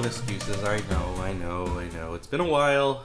[0.00, 0.64] Of excuses.
[0.64, 2.14] I know, I know, I know.
[2.14, 3.04] It's been a while,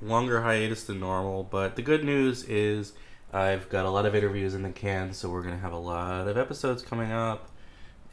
[0.00, 2.92] longer hiatus than normal, but the good news is
[3.32, 5.78] I've got a lot of interviews in the can, so we're going to have a
[5.78, 7.48] lot of episodes coming up.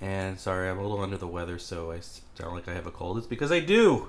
[0.02, 2.92] And sorry, I'm a little under the weather, so I sound like I have a
[2.92, 3.20] cold.
[3.20, 4.08] It's because I do.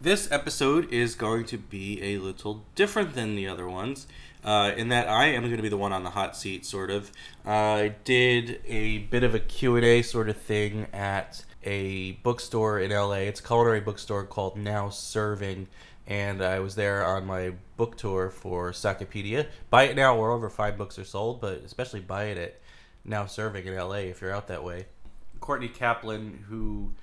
[0.00, 4.06] This episode is going to be a little different than the other ones.
[4.44, 6.90] Uh, in that I am going to be the one on the hot seat, sort
[6.90, 7.10] of.
[7.44, 12.90] Uh, I did a bit of a Q&A sort of thing at a bookstore in
[12.92, 13.28] LA.
[13.28, 15.68] It's a culinary bookstore called Now Serving,
[16.06, 19.46] and I was there on my book tour for Sakepedia.
[19.68, 22.60] Buy it now, where over five books are sold, but especially buy it at
[23.04, 24.86] Now Serving in LA if you're out that way.
[25.40, 26.94] Courtney Kaplan, who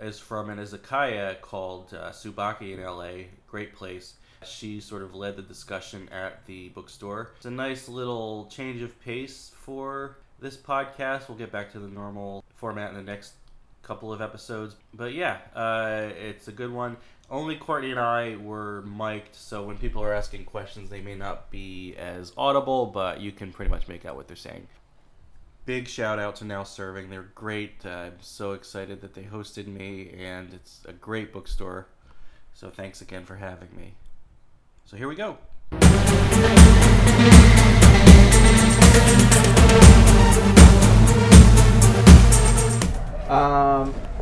[0.00, 4.14] is from an izakaya called uh, Tsubaki in LA, great place.
[4.44, 7.30] She sort of led the discussion at the bookstore.
[7.36, 11.28] It's a nice little change of pace for this podcast.
[11.28, 13.34] We'll get back to the normal format in the next
[13.88, 14.76] couple of episodes.
[14.94, 16.98] But yeah, uh, it's a good one.
[17.30, 21.50] Only Courtney and I were mic'd, so when people are asking questions, they may not
[21.50, 24.66] be as audible, but you can pretty much make out what they're saying.
[25.66, 27.10] Big shout out to Now Serving.
[27.10, 27.84] They're great.
[27.84, 31.88] Uh, I'm so excited that they hosted me, and it's a great bookstore.
[32.54, 33.94] So thanks again for having me.
[34.86, 35.36] So here we go.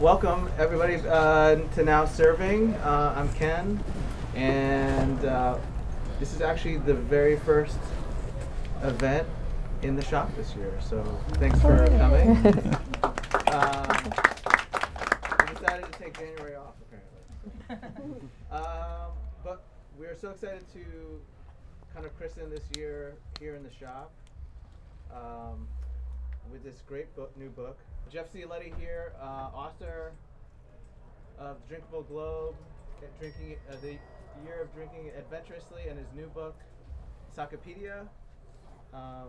[0.00, 2.74] Welcome everybody uh, to Now Serving.
[2.74, 3.82] Uh, I'm Ken,
[4.34, 5.56] and uh,
[6.20, 7.78] this is actually the very first
[8.82, 9.26] event
[9.80, 10.72] in the shop this year.
[10.80, 11.02] So
[11.34, 12.36] thanks for coming.
[13.54, 13.88] um,
[15.40, 16.74] we decided to take January off
[17.70, 18.28] apparently.
[18.50, 19.12] um,
[19.42, 19.62] but
[19.98, 20.84] we're so excited to
[21.94, 24.10] kind of christen this year here in the shop
[25.10, 25.66] um,
[26.52, 27.78] with this great book, new book.
[28.10, 30.12] Jeff Cioletti here, uh, author
[31.38, 32.54] of Drinkable Globe,
[33.18, 33.98] drinking uh, the
[34.44, 36.56] year of drinking adventurously, and his new book,
[37.36, 38.06] Sakepedia.
[38.94, 39.28] Um,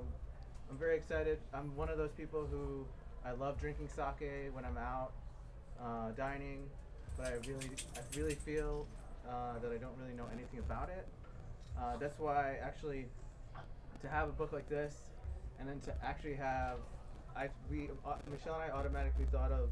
[0.69, 1.39] I'm very excited.
[1.53, 2.85] I'm one of those people who
[3.25, 5.11] I love drinking sake when I'm out
[5.81, 6.63] uh, dining,
[7.17, 8.85] but I really, I really feel
[9.27, 11.07] uh, that I don't really know anything about it.
[11.79, 13.05] Uh, that's why actually
[14.01, 14.95] to have a book like this,
[15.59, 16.77] and then to actually have,
[17.37, 19.69] I we uh, Michelle and I automatically thought of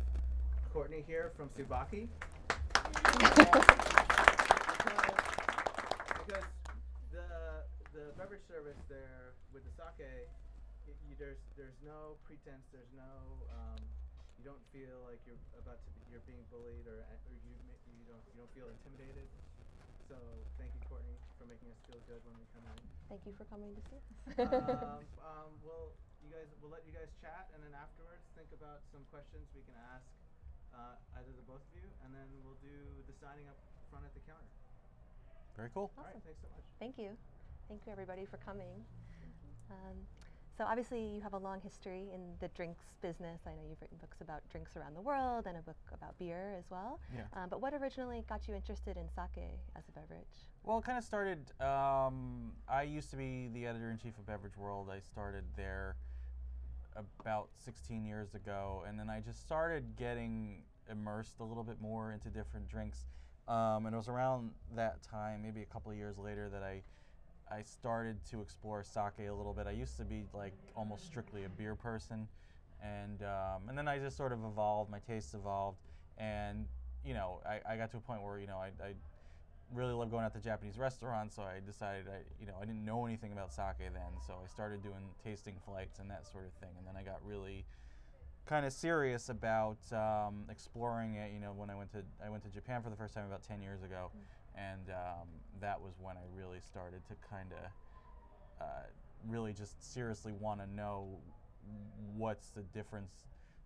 [0.70, 2.06] Courtney here from Tsubaki.
[2.70, 3.66] because,
[6.30, 6.46] because
[7.10, 7.26] the
[7.90, 10.30] the beverage service there with the sake,
[10.86, 13.10] y you, there's there's no pretense, there's no
[13.50, 13.82] um,
[14.38, 18.06] you don't feel like you're about to be, you're being bullied or or you you
[18.06, 19.26] don't you don't feel intimidated.
[20.06, 20.14] So
[20.62, 22.78] thank you, Courtney, for making us feel good when we come in.
[23.10, 24.06] Thank you for coming to see us.
[24.54, 25.02] um,
[25.34, 26.05] um, well, you
[26.36, 29.78] guys, we'll let you guys chat, and then afterwards, think about some questions we can
[29.96, 30.04] ask
[30.76, 32.76] uh, either the both of you, and then we'll do
[33.08, 33.56] the signing up
[33.88, 34.52] front at the counter.
[35.56, 35.88] Very cool.
[35.96, 36.28] All right, Awesome.
[36.28, 36.68] thanks so much.
[36.76, 37.16] Thank you.
[37.72, 38.84] Thank you, everybody, for coming.
[39.72, 39.96] Um,
[40.60, 43.40] so, obviously, you have a long history in the drinks business.
[43.48, 46.56] I know you've written books about drinks around the world and a book about beer
[46.60, 47.00] as well.
[47.16, 47.32] Yeah.
[47.32, 50.36] Um, but what originally got you interested in sake as a beverage?
[50.64, 51.52] Well, it kind of started.
[51.64, 54.92] Um, I used to be the editor in chief of Beverage World.
[54.92, 55.96] I started there
[56.96, 62.12] about 16 years ago, and then I just started getting immersed a little bit more
[62.12, 63.06] into different drinks.
[63.48, 66.82] Um, and it was around that time, maybe a couple of years later, that I
[67.52, 69.68] I started to explore sake a little bit.
[69.68, 72.28] I used to be like almost strictly a beer person,
[72.82, 74.90] and um, and then I just sort of evolved.
[74.90, 75.78] My tastes evolved,
[76.18, 76.66] and
[77.06, 78.94] you know, I, I got to a point where you know I, I
[79.74, 82.86] really love going out to Japanese restaurants, so I decided I, you know, I didn't
[82.86, 86.54] know anything about sake then, so I started doing tasting flights and that sort of
[86.54, 87.66] thing, and then I got really
[88.46, 91.34] kind of serious about um, exploring it.
[91.34, 93.44] You know, when I went to I went to Japan for the first time about
[93.44, 94.12] 10 years ago,
[94.56, 95.28] and um,
[95.62, 98.88] that was when I really started to kind of uh,
[99.28, 101.18] really just seriously want to know
[102.16, 103.12] what's the difference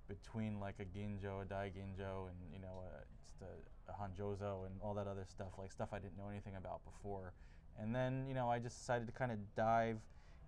[0.07, 4.65] between like a ginjo, a dai ginjo, and you know, a, just a, a hanjozo
[4.65, 7.33] and all that other stuff, like stuff I didn't know anything about before.
[7.79, 9.99] And then you know, I just decided to kind of dive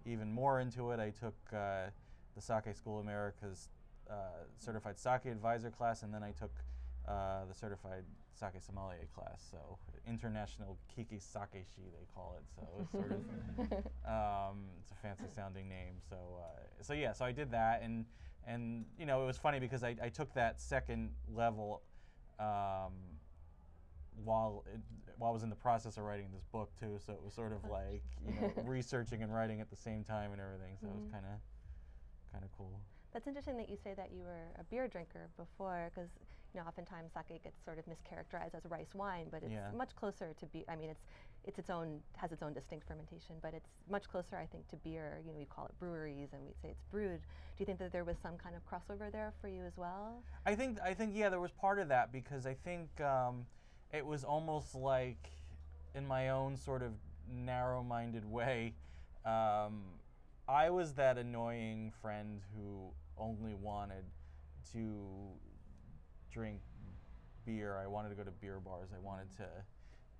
[0.05, 0.99] even more into it.
[0.99, 1.89] I took uh,
[2.35, 3.69] the Sake School of America's
[4.09, 6.51] uh, certified sake advisor class, and then I took
[7.07, 8.03] uh, the certified
[8.33, 9.45] sake sommelier class.
[9.49, 9.77] So
[10.07, 12.43] international kiki sake shi they call it.
[12.55, 13.21] So it's sort of
[14.51, 15.95] um, it's a fancy sounding name.
[16.09, 18.05] So uh, so yeah, so I did that, and
[18.45, 21.81] and you know it was funny because I, I took that second level
[22.39, 22.93] um,
[24.23, 24.79] while it,
[25.17, 26.99] while I was in the process of writing this book too.
[27.05, 30.31] So it was sort of like you know researching and writing at the same time
[30.31, 30.77] and everything.
[30.81, 31.39] So it was kind of
[32.31, 32.81] kind of cool.
[33.13, 36.09] That's interesting that you say that you were a beer drinker before, because
[36.53, 39.71] you know, oftentimes sake gets sort of mischaracterized as rice wine, but it's Yeah.
[39.71, 40.63] much closer to beer.
[40.67, 41.01] I mean, it's
[41.43, 44.75] it's its own has its own distinct fermentation, but it's much closer, I think, to
[44.77, 45.21] beer.
[45.25, 47.21] You know, we call it breweries, and we say it's brewed.
[47.21, 50.23] Do you think that there was some kind of crossover there for you as well?
[50.45, 53.45] I think I think yeah, there was part of that because I think um,
[53.93, 55.29] it was almost like
[55.95, 56.91] in my own sort of
[57.29, 58.73] narrow-minded way.
[59.25, 59.83] Um,
[60.47, 64.03] I was that annoying friend who only wanted
[64.73, 64.79] to
[66.31, 66.59] drink
[67.45, 67.77] beer.
[67.77, 68.89] I wanted to go to beer bars.
[68.95, 69.47] I wanted to,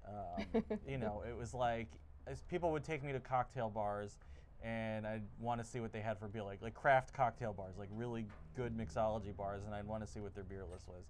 [0.07, 1.88] um, you know, it was like
[2.27, 4.19] as people would take me to cocktail bars,
[4.63, 7.77] and I'd want to see what they had for beer, like like craft cocktail bars,
[7.77, 8.25] like really
[8.56, 11.06] good mixology bars, and I'd want to see what their beer list was.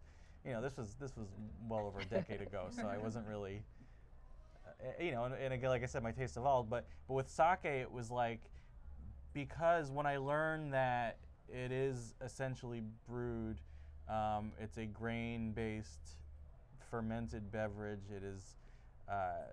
[0.45, 1.27] You know, this was this was
[1.67, 3.61] well over a decade ago, so I wasn't really,
[4.65, 6.69] uh, you know, and, and again, like I said, my taste evolved.
[6.69, 8.41] But but with sake, it was like
[9.33, 11.17] because when I learned that
[11.47, 13.59] it is essentially brewed,
[14.09, 16.17] um, it's a grain-based
[16.89, 18.09] fermented beverage.
[18.15, 18.55] It is
[19.09, 19.45] uh,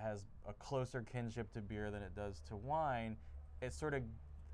[0.00, 3.16] has a closer kinship to beer than it does to wine.
[3.62, 4.02] It sort of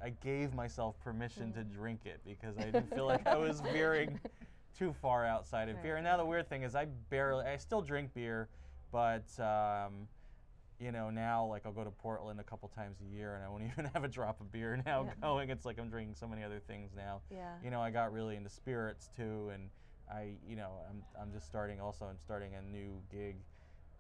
[0.02, 4.18] I gave myself permission to drink it because I didn't feel like I was veering
[4.82, 5.96] too far outside of beer.
[5.96, 8.48] And now the weird thing is I barely I still drink beer,
[8.90, 10.08] but um,
[10.80, 13.48] you know now like I'll go to Portland a couple times a year and I
[13.48, 15.12] won't even have a drop of beer now Yeah.
[15.20, 15.50] going.
[15.50, 17.54] It's like I'm drinking so many other things now Yeah.
[17.62, 19.70] you know, I got really into spirits too, and
[20.12, 21.80] I, you know, I'm, I'm just starting.
[21.80, 23.36] Also, I'm starting a new gig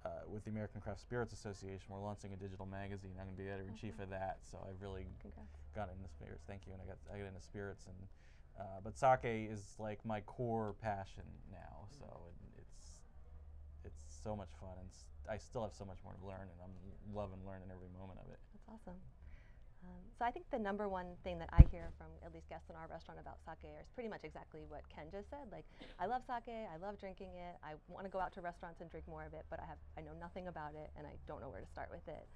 [0.04, 1.86] uh, with the American Craft Spirits Association.
[1.88, 3.12] We're launching a digital magazine.
[3.18, 4.38] I'm going to be editor in chief of that.
[4.42, 5.54] So I've really Congrats.
[5.74, 6.42] got into spirits.
[6.46, 7.96] Thank you, and I got I got into spirits, and
[8.58, 11.88] uh, but sake is like my core passion now.
[11.98, 13.02] So it, it's
[13.84, 14.88] it's so much fun, and
[15.28, 16.74] I still have so much more to learn, and I'm
[17.14, 18.38] loving learning every moment of it.
[18.52, 19.00] That's awesome.
[19.82, 22.70] Um, so I think the number one thing that I hear from at least guests
[22.70, 25.50] in our restaurant about sake is pretty much exactly what Ken just said.
[25.50, 25.66] Like,
[25.98, 28.86] I love sake, I love drinking it, I want to go out to restaurants and
[28.90, 31.42] drink more of it, but I have I know nothing about it and I don't
[31.42, 32.26] know where to start with it.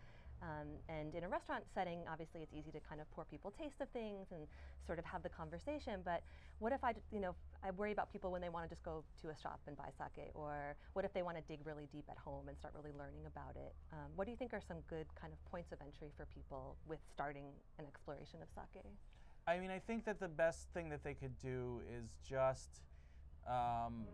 [0.43, 3.81] Um, and in a restaurant setting, obviously it's easy to kind of pour people taste
[3.81, 4.47] of things and
[4.87, 6.01] sort of have the conversation.
[6.05, 6.23] But
[6.59, 7.35] what if I, you know,
[7.65, 9.91] I worry about people when they want to just go to a shop and buy
[9.97, 12.93] sake, or what if they want to dig really deep at home and start really
[12.97, 13.75] learning about it?
[13.93, 16.77] Um, what do you think are some good kind of points of entry for people
[16.87, 17.47] with starting
[17.79, 18.85] an exploration of sake?
[19.49, 22.83] I mean, I think that the best thing that they could do is just,
[23.49, 24.07] um,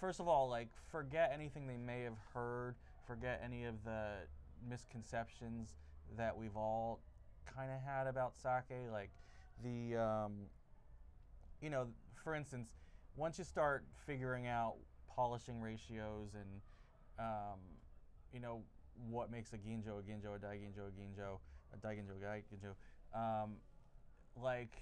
[0.00, 2.74] first of all, like forget anything they may have heard,
[3.06, 4.12] forget any of the
[4.68, 5.76] misconceptions
[6.16, 7.00] that we've all
[7.46, 8.76] kind of had about sake.
[8.90, 9.10] Like
[9.62, 10.32] the, um,
[11.60, 11.86] you know,
[12.22, 12.70] for instance,
[13.16, 14.74] once you start figuring out
[15.08, 16.60] polishing ratios and,
[17.18, 17.58] um,
[18.32, 18.62] you know,
[19.08, 21.38] what makes a ginjo a ginjo, a daiginjo a ginjo,
[21.72, 22.74] a daiginjo a daiginjo,
[23.14, 23.56] um,
[24.40, 24.76] like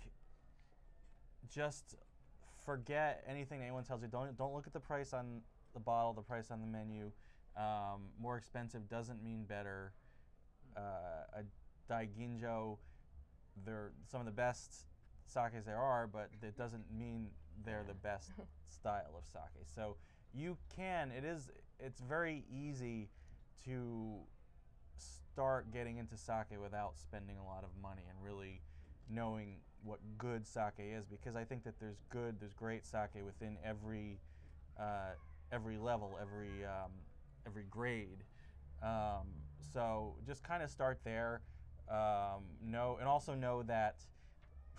[1.49, 1.97] just
[2.65, 4.09] forget anything anyone tells you.
[4.09, 5.41] Don't don't look at the price on
[5.75, 7.11] the bottle, the price on the menu.
[7.59, 9.93] Um, more expensive doesn't mean better.
[10.77, 12.79] Uh, a daiginjo,
[13.65, 14.85] they're some of the best
[15.27, 17.29] sakes there are, but it doesn't mean
[17.65, 18.31] they're the best
[18.69, 19.67] style of sake.
[19.75, 19.97] So
[20.33, 21.11] you can.
[21.11, 21.50] It is.
[21.81, 23.09] It's very easy
[23.65, 24.19] to
[24.97, 28.61] start getting into sake without spending a lot of money and really
[29.11, 33.57] knowing what good sake is because I think that there's good, there's great sake within
[33.65, 34.19] every
[34.79, 35.15] uh,
[35.53, 36.91] every level, every um,
[37.49, 38.25] every grade.
[38.83, 39.26] Um,
[39.73, 41.40] so just kind of start there.
[41.88, 44.05] Um, know and also know that,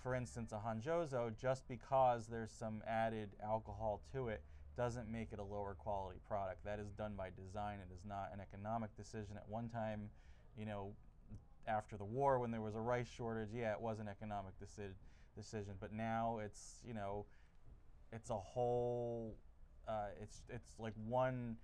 [0.00, 4.42] for instance, a hanjozo, just because there's some added alcohol to it,
[4.76, 6.64] doesn't make it a lower quality product.
[6.64, 7.78] That is done by design.
[7.80, 9.36] It is not an economic decision.
[9.36, 10.08] At one time,
[10.56, 10.92] you know,
[11.66, 14.94] after the war when there was a rice shortage, yeah, it was an economic deci-
[15.36, 15.74] decision.
[15.80, 17.26] But now it's you know,
[18.12, 19.36] it's a whole,
[19.88, 21.56] uh, it's it's like one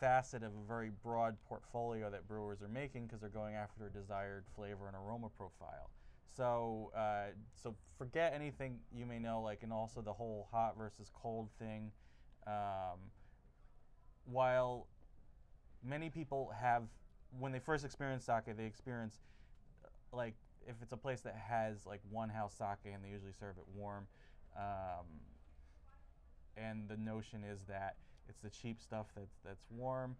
[0.00, 3.90] facet of a very broad portfolio that brewers are making because they're going after a
[3.90, 5.90] desired flavor and aroma profile.
[6.34, 11.10] So uh, so forget anything you may know, like and also the whole hot versus
[11.14, 11.92] cold thing.
[12.46, 12.98] Um,
[14.24, 14.86] while
[15.84, 16.84] many people have
[17.38, 19.20] when they first experience sake, they experience
[19.84, 20.34] uh, like
[20.66, 23.64] if it's a place that has like one house sake and they usually serve it
[23.74, 24.06] warm,
[24.56, 25.06] um,
[26.56, 27.96] and the notion is that
[28.30, 30.16] it's the cheap stuff that's that's warm.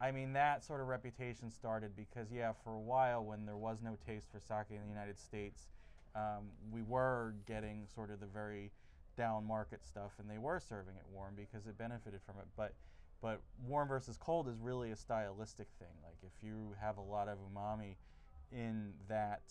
[0.00, 3.78] I mean that sort of reputation started because yeah, for a while when there was
[3.82, 5.68] no taste for sake in the United States,
[6.14, 8.72] um, we were getting sort of the very
[9.16, 12.46] down market stuff, and they were serving it warm because it benefited from it.
[12.56, 12.74] But
[13.22, 15.94] but warm versus cold is really a stylistic thing.
[16.02, 17.94] Like if you have a lot of umami
[18.52, 19.42] in that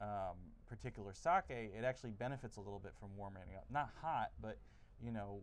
[0.00, 0.36] um,
[0.68, 3.66] particular sake, it actually benefits a little bit from warming it up.
[3.70, 4.58] Not hot, but
[5.04, 5.40] you know,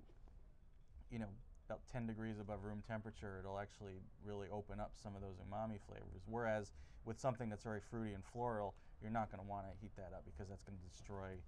[1.11, 1.29] you know,
[1.71, 5.79] about 10 degrees above room temperature, it'll actually really open up some of those umami
[5.87, 6.27] flavors.
[6.27, 6.73] Whereas
[7.05, 10.11] with something that's very fruity and floral, you're not going to want to heat that
[10.13, 11.39] up because that's going to destroy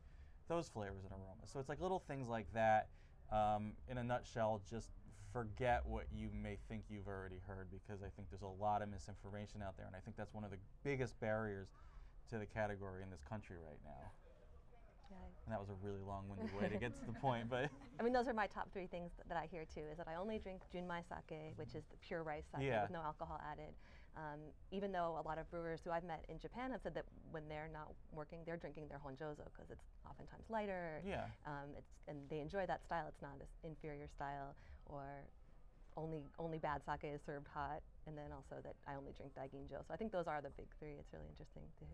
[0.48, 1.52] those flavors and aromas.
[1.52, 2.88] So it's like little things like that.
[3.32, 4.92] Um, in a nutshell, just
[5.34, 8.90] forget what you may think you've already heard because I think there's a lot of
[8.90, 11.68] misinformation out there, and I think that's one of the biggest barriers
[12.30, 14.12] to the category in this country right now.
[15.14, 15.46] Yeah.
[15.46, 18.14] And that was a really long-winded way to get to the point, but I mean,
[18.14, 19.86] those are my top three things th- that I hear too.
[19.92, 22.84] Is that I only drink Junmai sake, which is the pure rice sake Yeah.
[22.84, 23.74] with no alcohol added.
[24.16, 24.40] Um,
[24.72, 27.50] even though a lot of brewers who I've met in Japan have said that when
[27.50, 31.02] they're not working, they're drinking their honjozo because it's oftentimes lighter.
[31.06, 31.26] Yeah.
[31.46, 33.06] Um, it's and they enjoy that style.
[33.10, 34.56] It's not an inferior style
[34.86, 35.04] or
[35.98, 37.82] only only bad sake is served hot.
[38.06, 39.82] And then also that I only drink daiginjo.
[39.88, 40.94] So I think those are the big three.
[41.00, 41.86] It's really interesting to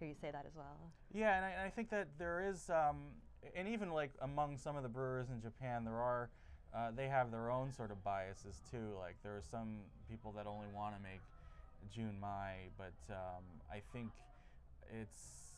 [0.00, 0.90] hear you say that as well.
[1.12, 2.96] Yeah, and I, and I think that there is, um,
[3.54, 6.30] and even like among some of the brewers in Japan, there are,
[6.74, 8.96] uh, they have their own sort of biases too.
[8.98, 11.20] Like there are some people that only want to make
[11.94, 14.08] Junmai, but um, I think
[15.00, 15.50] it's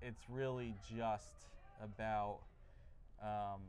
[0.00, 1.46] it's really just
[1.82, 2.40] about
[3.22, 3.60] um,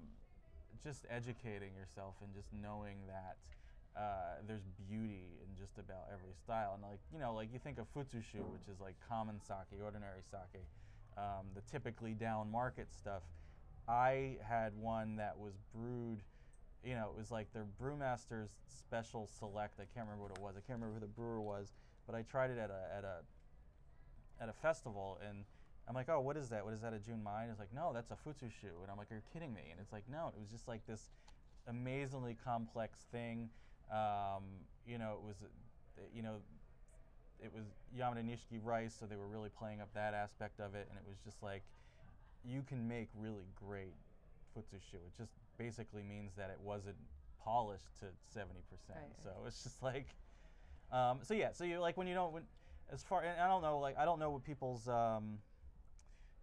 [0.83, 3.37] just educating yourself and just knowing that
[3.95, 6.73] uh, there's beauty in just about every style.
[6.73, 10.21] And like you know, like you think of futsushu, which is like common sake, ordinary
[10.29, 10.61] sake,
[11.17, 13.23] um, the typically down market stuff.
[13.87, 16.21] I had one that was brewed.
[16.83, 19.79] You know, it was like their brewmaster's special select.
[19.79, 20.55] I can't remember what it was.
[20.57, 21.71] I can't remember who the brewer was,
[22.05, 23.17] but I tried it at a at a
[24.41, 25.45] at a festival and
[25.87, 26.63] I'm like, oh, what is that?
[26.63, 27.43] What is that, a Junmai?
[27.43, 28.81] And it's like, no, that's a futsushu.
[28.81, 29.63] And I'm like, you're kidding me.
[29.69, 31.09] And it's like, no, it was just like this
[31.67, 33.49] amazingly complex thing.
[33.91, 34.43] Um,
[34.87, 35.35] you know, it was,
[36.13, 36.35] you know,
[37.39, 40.87] it was Yamada Nishiki rice, so they were really playing up that aspect of it.
[40.89, 41.63] And it was just like,
[42.45, 43.93] you can make really great
[44.55, 44.95] futsushu.
[44.95, 46.95] It just basically means that it wasn't
[47.43, 48.05] polished to
[48.37, 48.47] 70%.
[48.89, 48.97] Right.
[49.23, 50.07] So it's just like,
[50.91, 52.43] um, so yeah, so you like when you don't, when,
[52.91, 55.39] as far, and I don't know, like, I don't know what people's, um,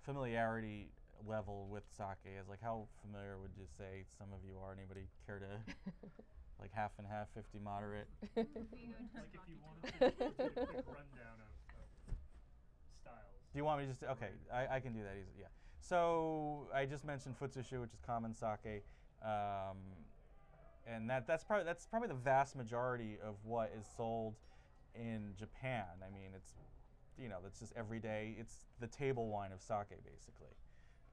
[0.05, 0.89] familiarity
[1.27, 2.49] level with sake is?
[2.49, 4.73] Like, how familiar would you say some of you are?
[4.73, 5.73] Anybody care to,
[6.61, 8.09] like, half and half, 50 moderate?
[8.37, 8.47] Like
[9.35, 12.17] if you wanted to do a quick rundown of, of
[13.03, 13.17] styles.
[13.53, 15.47] Do you want me to just, okay, I, I can do that easily, yeah.
[15.81, 18.85] So, I just mentioned futsushu, which is common sake.
[19.23, 19.79] Um,
[20.87, 24.35] and that, that's, probably, that's probably the vast majority of what is sold
[24.95, 25.85] in Japan.
[26.07, 26.53] I mean, it's,
[27.19, 28.37] you know, that's just every day.
[28.39, 30.55] It's the table wine of sake, basically.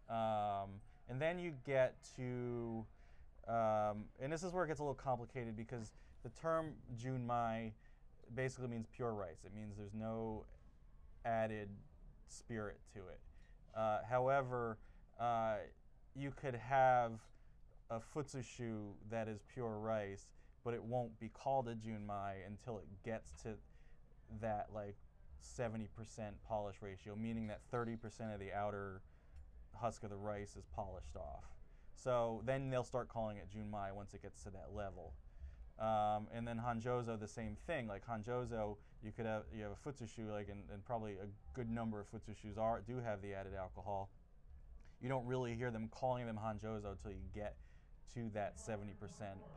[0.10, 2.86] Um, and then you get to,
[3.48, 7.72] um, and this is where it gets a little complicated because the term junmai
[8.36, 9.44] basically means pure rice.
[9.46, 10.46] It means there's no
[11.26, 11.70] added
[12.28, 13.20] spirit to it.
[13.76, 14.78] Uh, however,
[15.20, 15.56] uh,
[16.16, 17.14] you could have
[17.90, 20.28] a futsushu that is pure rice,
[20.64, 23.50] but it won't be called a junmai until it gets to
[24.42, 24.98] that like
[25.42, 25.88] 70%
[26.48, 29.02] polish ratio, meaning that 30% of the outer
[29.76, 31.46] husk of the rice is polished off.
[31.98, 35.14] So then they'll start calling it junmai once it gets to that level.
[35.80, 37.88] Um, and then hanjozo, the same thing.
[37.88, 41.70] Like hanjozo, you could have you have a futsushu, like and, and probably a good
[41.70, 44.10] number of futsushus are do have the added alcohol.
[45.02, 47.56] You don't really hear them calling them hanjozo until you get
[48.14, 48.94] to that 70%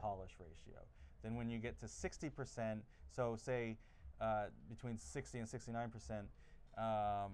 [0.01, 0.81] polish ratio.
[1.23, 2.81] Then when you get to 60%,
[3.15, 3.77] so say
[4.21, 6.21] uh, between 60 and 69%,
[6.77, 7.33] um,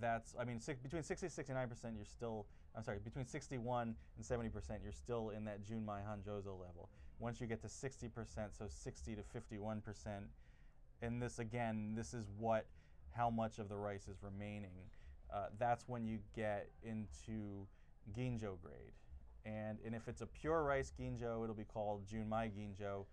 [0.00, 4.24] that's I mean between 60 and 69 percent you're still I'm sorry between 61 and
[4.24, 6.88] 70 percent you're still in that Junmai Hanjozo level.
[7.20, 10.24] Once you get to 60 percent, so 60 to 51 percent,
[11.02, 12.66] and this again this is what
[13.16, 14.90] how much of the rice is remaining.
[15.32, 17.66] Uh, that's when you get into
[18.16, 18.92] ginjo grade,
[19.46, 23.04] and and if it's a pure rice ginjo, it'll be called Junmai ginjo.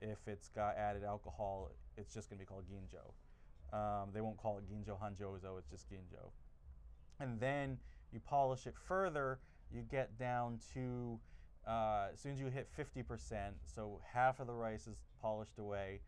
[0.00, 3.12] If it's got added alcohol, it's just going to be called ginjo.
[3.76, 6.30] Um, they won't call it ginjo hanjozo, it's just ginjo.
[7.20, 7.78] And then
[8.12, 9.38] you polish it further,
[9.72, 11.18] you get down to,
[11.66, 16.00] uh, as soon as you hit 50%, so half of the rice is polished away,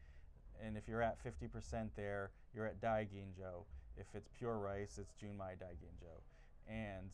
[0.65, 3.65] and if you're at 50% there, you're at dai ginjo.
[3.97, 6.21] If it's pure rice, it's junmai dai ginjo.
[6.69, 7.11] And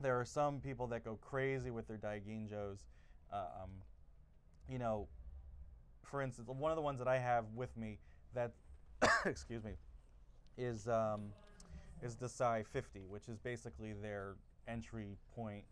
[0.00, 2.78] there are some people that go crazy with their dai ginjos.
[3.32, 3.70] Uh, um,
[4.68, 5.08] you know,
[6.02, 7.98] for instance, one of the ones that I have with me
[8.34, 8.52] that
[9.24, 9.72] excuse me,
[10.56, 11.32] is um,
[12.04, 14.34] is the Dassai 50, which is basically their
[14.68, 15.64] entry point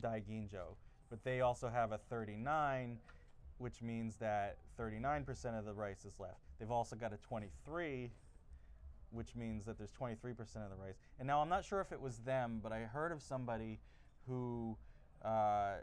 [0.00, 0.74] Daiginjo.
[1.08, 2.98] But they also have a 39,
[3.58, 6.40] which means that 39% of the rice is left.
[6.58, 8.10] They've also got a 23,
[9.10, 10.96] which means that there's 23% of the rice.
[11.18, 13.78] And now I'm not sure if it was them, but I heard of somebody
[14.26, 14.76] who
[15.24, 15.74] uh,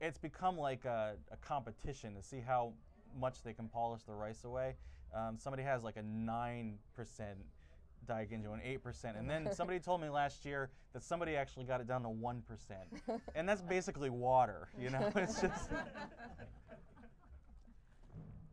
[0.00, 2.72] it's become like a, a, competition to see how
[3.18, 4.74] much they can polish the rice away.
[5.14, 6.74] Um, somebody has like a 9%
[8.06, 9.18] Daiginjo and 8%.
[9.18, 12.40] And then somebody told me last year that somebody actually got it down to 1%.
[13.34, 15.12] and that's basically water, you know?
[15.16, 15.70] It's just.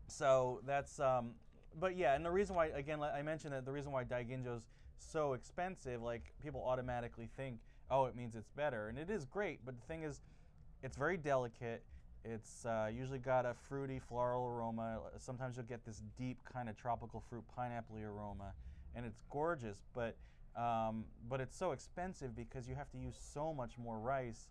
[0.07, 0.99] so that's.
[0.99, 1.31] Um,
[1.79, 4.63] but yeah, and the reason why, again, I mentioned that the reason why Daiginjo's
[4.99, 7.57] so expensive, like people automatically think,
[7.89, 8.89] oh, it means it's better.
[8.89, 10.21] And it is great, but the thing is,
[10.83, 11.83] it's very delicate.
[12.25, 14.99] It's uh, usually got a fruity floral aroma.
[15.17, 18.53] Sometimes you'll get this deep kind of tropical fruit pineapple aroma
[18.95, 19.77] and it's gorgeous.
[19.93, 20.15] But
[20.55, 24.49] um, but it's so expensive because you have to use so much more rice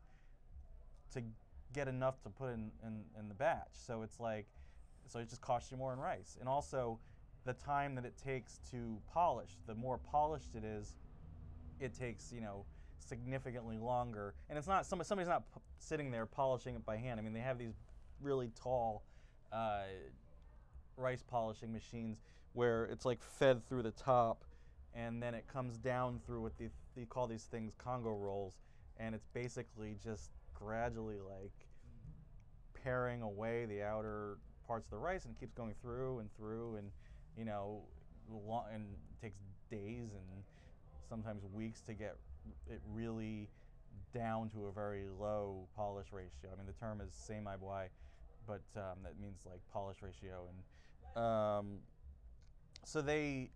[1.13, 1.23] to
[1.73, 3.69] get enough to put in, in, in the batch.
[3.73, 4.47] So it's like,
[5.07, 6.37] so it just costs you more in rice.
[6.41, 6.99] And also,
[7.45, 10.97] the time that it takes to polish, the more polished it is,
[11.81, 12.65] it takes, you know,
[12.99, 14.35] significantly longer.
[14.49, 17.19] And it's not, somebody, somebody's not p- sitting there polishing it by hand.
[17.19, 17.75] I mean, they have these
[18.21, 19.05] really tall
[19.53, 19.83] uh,
[20.97, 22.19] rice polishing machines
[22.53, 24.45] where it's like fed through the top
[24.95, 28.55] and then it comes down through what they, they call these things Congo rolls.
[28.99, 31.67] And it's basically just gradually like
[32.85, 36.91] paring away the outer parts of the rice and keeps going through and through and
[37.37, 37.83] you know
[38.31, 38.85] lo- and
[39.21, 39.39] takes
[39.71, 40.45] days and
[41.09, 42.17] sometimes weeks to get
[42.71, 43.49] it really
[44.15, 46.51] down to a very low polish ratio.
[46.53, 47.87] I mean the term is seimai buai,
[48.47, 51.79] but um, that means like polish ratio and um,
[52.85, 53.51] so they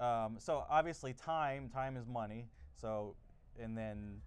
[0.00, 2.46] um, so obviously time time is money.
[2.80, 3.14] So
[3.60, 4.20] and then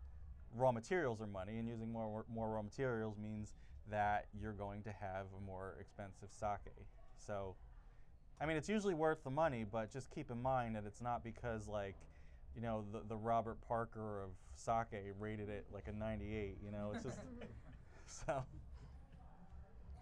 [0.55, 3.53] raw materials are money and using more more raw materials means
[3.89, 6.73] that you're going to have a more expensive sake.
[7.17, 7.55] So
[8.39, 11.23] i mean it's usually worth the money but just keep in mind that it's not
[11.23, 11.95] because like
[12.55, 16.91] you know the, the robert parker of sake rated it like a 98 you know?
[16.93, 17.17] It's just
[18.05, 18.43] so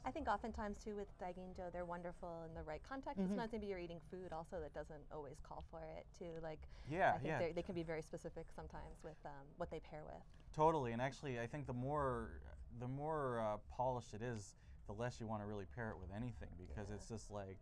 [0.05, 3.19] I think oftentimes too with Daiginjo, they're wonderful in the right context.
[3.19, 3.29] Mm-hmm.
[3.31, 6.41] Sometimes maybe you're eating food also that doesn't always call for it too.
[6.41, 7.39] Like Yeah, I think yeah.
[7.39, 10.21] they're- can be very specific sometimes with um, what they pair with.
[10.53, 12.41] Totally, and actually, I think the more
[12.79, 14.55] the more uh, polished it is,
[14.87, 17.57] the less you want to really pair it with anything because it's just like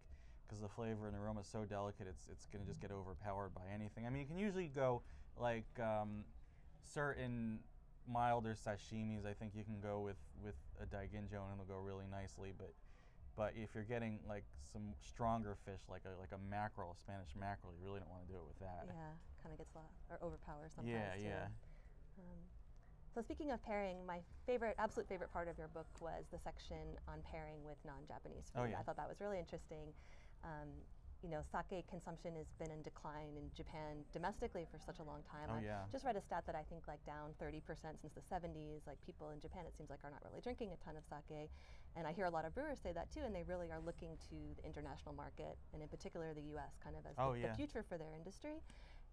[0.48, 3.62] because the flavor and aroma is so delicate, it's it's gonna just get overpowered by
[3.74, 4.08] anything.
[4.08, 5.04] I mean, you can usually go
[5.38, 6.24] like um,
[6.82, 7.60] certain
[8.08, 9.26] milder sashimis.
[9.26, 12.74] I think you can go with with a daiginjo and it'll go really nicely, but.
[13.38, 17.32] But if you're getting like some stronger fish, like a like a mackerel, a Spanish
[17.40, 18.84] mackerel, you really don't want to do it with that.
[18.86, 21.32] Yeah, kind of gets a lot or overpowers sometimes Yeah, too.
[21.32, 21.48] yeah.
[22.20, 22.40] Um,
[23.16, 27.00] so speaking of pairing, my favorite, absolute favorite part of your book was the section
[27.08, 28.62] on pairing with non-Japanese food.
[28.62, 28.80] Oh, yeah.
[28.80, 29.96] I thought that was really interesting.
[30.44, 30.84] Um,
[31.22, 35.22] you know, sake consumption has been in decline in Japan domestically for such a long
[35.22, 35.54] time.
[35.54, 35.86] Oh, I yeah.
[35.92, 37.62] just read a stat that I think like down 30%
[38.02, 38.82] since the 70s.
[38.90, 41.54] Like people in Japan, it seems like are not really drinking a ton of sake,
[41.96, 43.22] and I hear a lot of brewers say that too.
[43.22, 46.98] And they really are looking to the international market, and in particular the U.S., kind
[46.98, 47.54] of as Oh, the, yeah.
[47.54, 48.58] the future for their industry.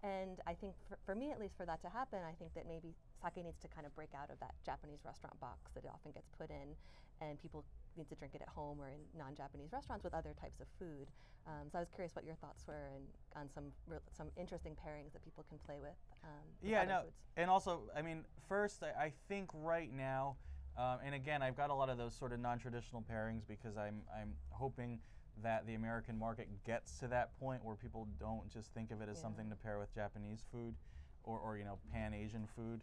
[0.01, 2.65] And I think for, for me, at least, for that to happen, I think that
[2.65, 5.91] maybe sake needs to kind of break out of that Japanese restaurant box that it
[5.93, 6.73] often gets put in,
[7.21, 7.65] and people
[7.97, 11.07] need to drink it at home or in non-Japanese restaurants with other types of food.
[11.47, 14.73] Um, so I was curious what your thoughts were and on some real, some interesting
[14.73, 15.95] pairings that people can play with.
[16.23, 16.29] Um,
[16.61, 17.15] with yeah, no, foods.
[17.37, 20.37] and also, I mean, first, I, I think right now,
[20.77, 24.01] um, and again, I've got a lot of those sort of non-traditional pairings because I'm
[24.15, 24.99] I'm hoping
[25.41, 29.07] that the American market gets to that point where people don't just think of it
[29.09, 29.23] as Yeah.
[29.23, 30.75] something to pair with Japanese food,
[31.23, 32.81] or, or you know, Pan Asian food.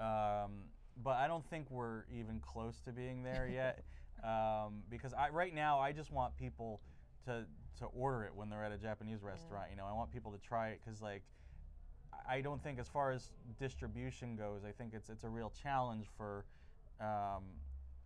[0.00, 0.64] Um,
[1.02, 3.84] but I don't think we're even close to being there yet,
[4.24, 6.80] um, because I right now I just want people
[7.26, 7.44] to
[7.78, 9.66] to order it when they're at a Japanese restaurant.
[9.70, 11.22] You know, I want people to try it because like.
[12.28, 16.06] I don't think, as far as distribution goes, I think it's it's a real challenge
[16.16, 16.44] for
[17.00, 17.44] um,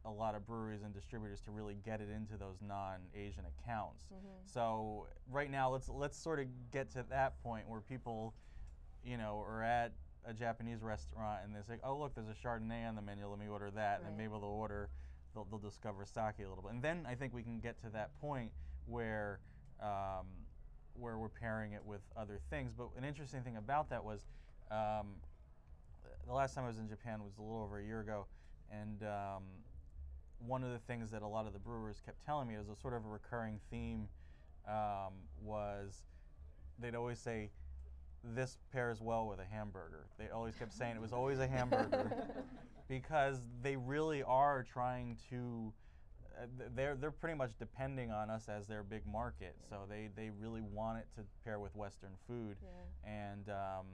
[0.05, 4.05] a lot of breweries and distributors to really get it into those non-Asian accounts.
[4.45, 8.35] So right now, let's let's sort of get to that point where people,
[9.03, 9.93] you know, are at
[10.27, 13.27] a Japanese restaurant and they say, "Oh, look, there's a Chardonnay on the menu.
[13.27, 14.19] Let me order that." And then Right.
[14.31, 14.91] maybe they'll order,
[15.35, 17.91] they'll, they'll discover sake a little bit, and then I think we can get to
[17.91, 18.51] that point
[18.87, 19.41] where.
[19.83, 20.27] Um,
[20.95, 22.73] where we're pairing it with other things.
[22.77, 24.27] But an interesting thing about that was
[24.71, 25.09] um,
[26.27, 28.27] the last time I was in Japan was a little over a year ago,
[28.71, 29.43] and um,
[30.47, 32.77] one of the things that a lot of the brewers kept telling me as a
[32.77, 34.09] sort of a recurring theme
[34.69, 36.03] um, was
[36.79, 37.51] they'd always say,
[38.23, 42.11] "This pairs well with a hamburger." They always kept saying it was always a hamburger
[42.89, 45.73] because they really are trying to.
[46.37, 50.31] Uh, they're they're pretty much depending on us as their big market, so they, they
[50.31, 53.11] really want it to pair with Western food, Yeah.
[53.33, 53.87] and um,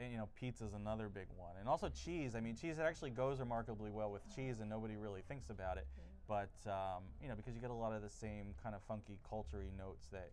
[0.00, 2.34] and you know, pizza is another big one, and also cheese.
[2.34, 5.86] I mean, cheese actually goes remarkably well with cheese, and nobody really thinks about it.
[6.26, 9.18] But um, you know, because you get a lot of the same kind of funky,
[9.28, 10.30] cultury notes that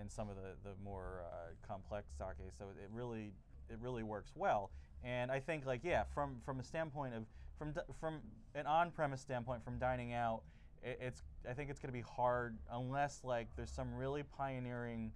[0.00, 2.52] in some of the the more uh, complex sake.
[2.56, 3.32] So it really
[3.68, 4.70] it really works well.
[5.04, 7.24] And I think like yeah, from from a standpoint of
[7.58, 8.20] from from
[8.54, 10.42] an on-premise standpoint, from dining out,
[10.82, 15.12] it, it's I think it's going to be hard unless like there's some really pioneering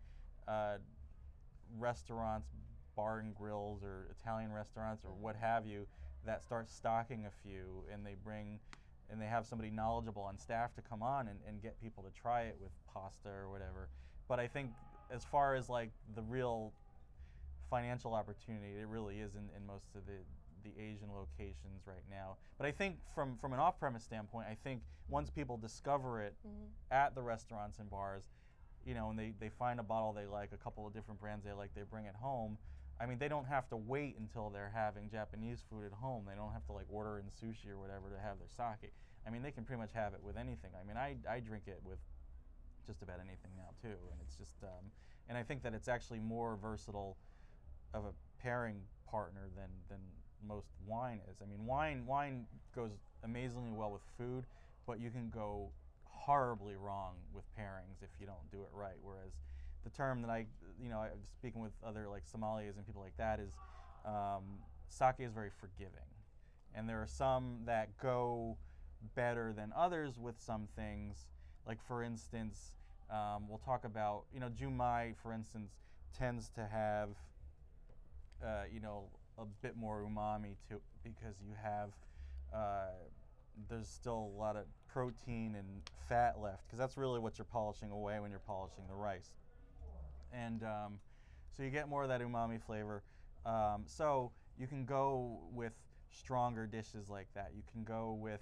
[0.48, 0.76] uh,
[1.78, 2.48] restaurants,
[2.96, 5.86] bar and grills, or Italian restaurants, or what have you,
[6.26, 8.58] that start stocking a few, and they bring,
[9.10, 12.10] and they have somebody knowledgeable on staff to come on and, and get people to
[12.20, 13.88] try it with pasta or whatever.
[14.28, 14.70] But I think
[15.10, 16.72] as far as like the real
[17.72, 20.20] financial opportunity, it really is in, in most of the
[20.62, 22.36] the Asian locations right now.
[22.58, 26.34] But I think from from an off-premise standpoint, I think once people discover it
[26.90, 28.24] at the restaurants and bars,
[28.86, 31.44] you know, and they, they find a bottle they like, a couple of different brands
[31.44, 32.58] they like, they bring it home.
[33.00, 36.24] I mean, they don't have to wait until they're having Japanese food at home.
[36.28, 38.92] They don't have to like order in sushi or whatever to have their sake.
[39.26, 40.70] I mean, they can pretty much have it with anything.
[40.80, 41.98] I mean, I, I drink it with
[42.86, 44.84] just about anything now too, and it's just, um,
[45.28, 47.16] and I think that it's actually more versatile
[47.94, 49.98] of a pairing partner than than
[50.46, 51.36] most wine is.
[51.42, 52.90] I mean, wine wine goes
[53.24, 54.44] amazingly well with food,
[54.86, 55.70] but you can go
[56.04, 58.96] horribly wrong with pairings if you don't do it right.
[59.02, 59.32] Whereas
[59.84, 60.46] the term that I,
[60.82, 63.52] you know, I'm speaking with other like sommeliers and people like that is
[64.04, 66.10] um, sake is very forgiving,
[66.74, 68.56] and there are some that go
[69.14, 71.26] better than others with some things.
[71.66, 72.72] Like for instance,
[73.10, 75.72] um, we'll talk about you know Junmai, for instance,
[76.16, 77.08] tends to have
[78.44, 79.04] uh, you know
[79.38, 81.90] a bit more umami to because you have
[82.54, 82.90] uh,
[83.68, 85.66] there's still a lot of protein and
[86.08, 89.30] fat left because that's really what you're polishing away when you're polishing the rice.
[90.32, 90.98] And um,
[91.56, 93.02] so you get more of that umami flavor.
[93.44, 95.72] Um, so you can go with
[96.10, 97.52] stronger dishes like that.
[97.54, 98.40] You can go with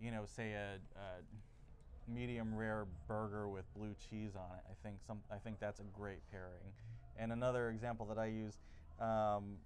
[0.00, 4.64] you know say a, a medium rare burger with blue cheese on it.
[4.68, 6.72] I think some i think that's a great pairing.
[7.16, 8.58] And another example that i use
[9.00, 9.56] um,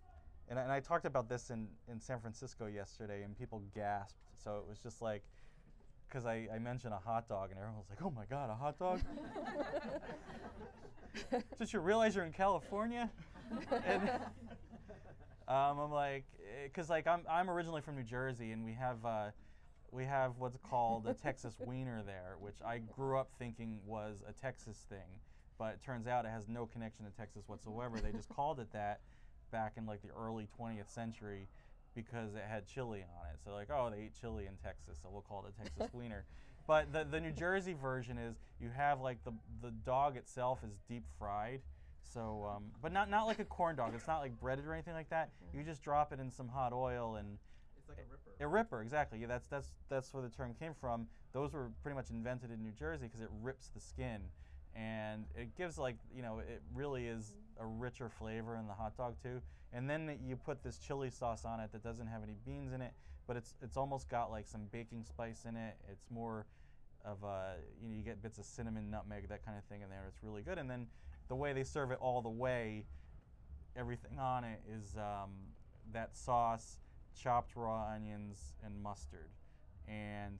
[0.48, 4.18] and, I- and I talked about this in, in San Francisco yesterday, and people gasped.
[4.42, 5.22] So it was just like,
[6.08, 8.54] because I, I mentioned a hot dog, and everyone was like, oh my God, a
[8.54, 9.00] hot dog?
[11.58, 13.10] Did you realize you're in California?
[13.84, 14.10] and,
[15.48, 16.24] um, I'm like,
[16.64, 19.30] because like I'm, I'm originally from New Jersey, and we have uh,
[19.90, 24.32] we have what's called a Texas wiener there, which I grew up thinking was a
[24.32, 25.20] Texas thing,
[25.58, 27.98] but it turns out it has no connection to Texas whatsoever.
[27.98, 29.00] They just called it that
[29.50, 31.48] back in like the early 20th century
[31.94, 33.38] because it had chili on it.
[33.44, 36.24] So like, oh, they eat chili in Texas, so we'll call it a Texas wiener.
[36.66, 39.32] But the, the New Jersey version is you have like the
[39.62, 41.60] the dog itself is deep fried.
[42.14, 43.92] So, um, but not not like a corn dog.
[43.94, 45.30] It's not like breaded or anything like that.
[45.52, 47.38] You just drop it in some hot oil and
[47.78, 48.44] It's like a ripper.
[48.44, 49.18] a ripper, exactly.
[49.18, 51.06] Yeah, that's that's that's where the term came from.
[51.32, 54.20] Those were pretty much invented in New Jersey because it rips the skin,
[54.74, 58.96] and it gives like you know it really is a richer flavor in the hot
[58.96, 59.40] dog too.
[59.72, 62.80] And then you put this chili sauce on it that doesn't have any beans in
[62.80, 62.92] it,
[63.26, 65.76] but it's it's almost got like some baking spice in it.
[65.90, 66.46] It's more
[67.04, 69.90] of a you know you get bits of cinnamon, nutmeg, that kind of thing in
[69.90, 70.04] there.
[70.08, 70.58] It's really good.
[70.58, 70.86] And then
[71.28, 72.86] the way they serve it all the way,
[73.76, 75.30] everything on it is um,
[75.92, 76.78] that sauce,
[77.20, 79.30] chopped raw onions, and mustard.
[79.86, 80.38] And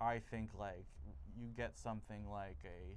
[0.00, 0.86] I think like
[1.36, 2.96] you get something like a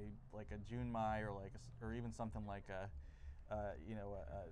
[0.00, 4.14] a like a junmai or like a or even something like a uh, you know
[4.14, 4.42] a, a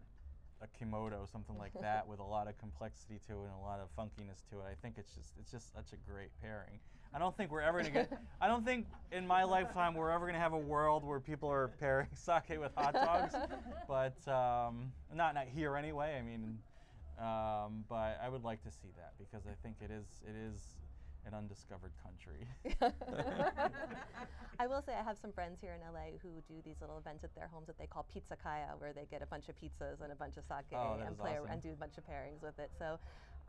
[0.60, 3.80] a kimoto, something like that, with a lot of complexity to it and a lot
[3.80, 4.64] of funkiness to it.
[4.70, 6.80] I think it's just it's just such a great pairing.
[7.14, 8.12] I don't think we're ever gonna get.
[8.40, 11.68] I don't think in my lifetime we're ever gonna have a world where people are
[11.80, 13.34] pairing sake with hot dogs,
[13.86, 16.16] but um, not not here anyway.
[16.18, 16.58] I mean,
[17.18, 20.60] um, but I would like to see that because I think it is it is
[21.28, 22.48] an undiscovered country.
[24.58, 27.22] I will say I have some friends here in LA who do these little events
[27.22, 30.00] at their homes that they call pizza kaya, where they get a bunch of pizzas
[30.02, 31.52] and a bunch of sake Oh, and play awesome.
[31.52, 32.70] and do a bunch of pairings with it.
[32.78, 32.98] So.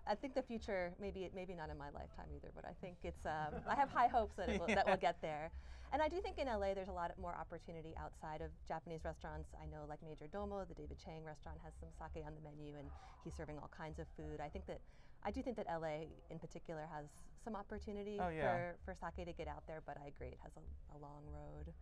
[0.07, 3.25] I think the future, maybe maybe not in my lifetime either, but I think it's.
[3.27, 5.51] Um, I have high hopes that it will, that we'll get there,
[5.91, 9.49] and I do think in LA there's a lot more opportunity outside of Japanese restaurants.
[9.61, 12.87] I know like Majordomo, the David Chang restaurant, has some sake on the menu, and
[13.23, 14.39] he's serving all kinds of food.
[14.41, 14.79] I think that,
[15.23, 17.05] I do think that LA in particular has
[17.43, 18.73] some opportunity Oh, yeah.
[18.85, 21.23] for for sake to get out there, but I agree it has a, a long
[21.33, 21.73] road.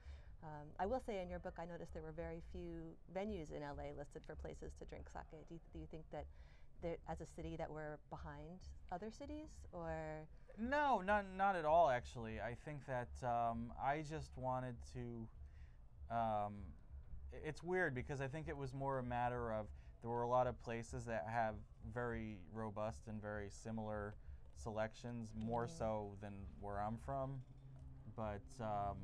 [0.43, 3.61] Um, I will say in your book, I noticed there were very few venues in
[3.61, 5.25] LA listed for places to drink sake.
[5.49, 6.25] Do you, do you think that,
[6.83, 8.59] there, as a city, that we're behind
[8.91, 10.27] other cities, or
[10.59, 11.89] No, not not at all.
[11.89, 15.27] Actually, I think that um, I just wanted to.
[16.15, 16.53] Um,
[17.43, 19.67] it's weird because I think it was more a matter of
[20.01, 21.55] there were a lot of places that have
[21.93, 24.15] very robust and very similar
[24.55, 27.41] selections, more so than where I'm from.
[28.15, 28.97] But um,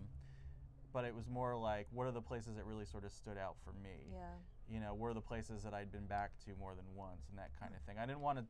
[0.91, 3.55] but it was more like what are the places that really sort of stood out
[3.63, 4.07] for me?
[4.11, 4.73] Yeah.
[4.73, 7.51] You know, were the places that I'd been back to more than once and that
[7.59, 7.97] kind of thing.
[8.01, 8.45] I didn't want to,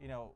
[0.00, 0.32] you know,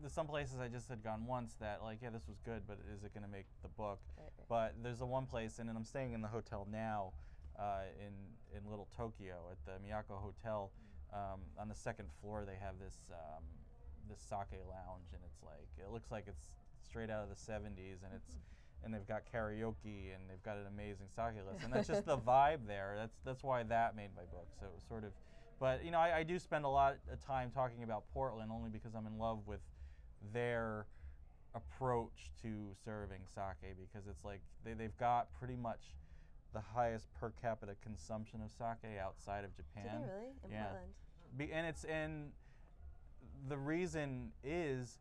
[0.00, 2.78] there's some places I just had gone once that like yeah this was good, but
[2.94, 4.00] is it going to make the book?
[4.16, 4.46] Right, right.
[4.48, 7.12] But there's the one place, and, and I'm staying in the hotel now,
[7.58, 8.12] uh, in
[8.56, 10.70] in Little Tokyo at the Miyako Hotel.
[11.12, 13.44] Um, on the second floor, they have this um,
[14.08, 16.48] this sake lounge, and it's like it looks like it's
[16.82, 18.36] straight out of the 70s, and it's
[18.84, 22.18] and they've got karaoke, and they've got an amazing sake list, and that's just the
[22.28, 22.94] vibe there.
[22.96, 24.48] That's that's why that made my book.
[24.60, 25.12] So it was sort of,
[25.58, 28.70] but you know, I, I do spend a lot of time talking about Portland only
[28.70, 29.60] because I'm in love with
[30.32, 30.86] their
[31.54, 35.94] approach to serving sake because it's like they, they've got pretty much
[36.52, 39.84] the highest per capita consumption of sake outside of Japan.
[39.84, 40.64] they really in yeah.
[40.64, 40.92] Portland?
[41.36, 42.32] Be, and it's and
[43.48, 44.98] the reason is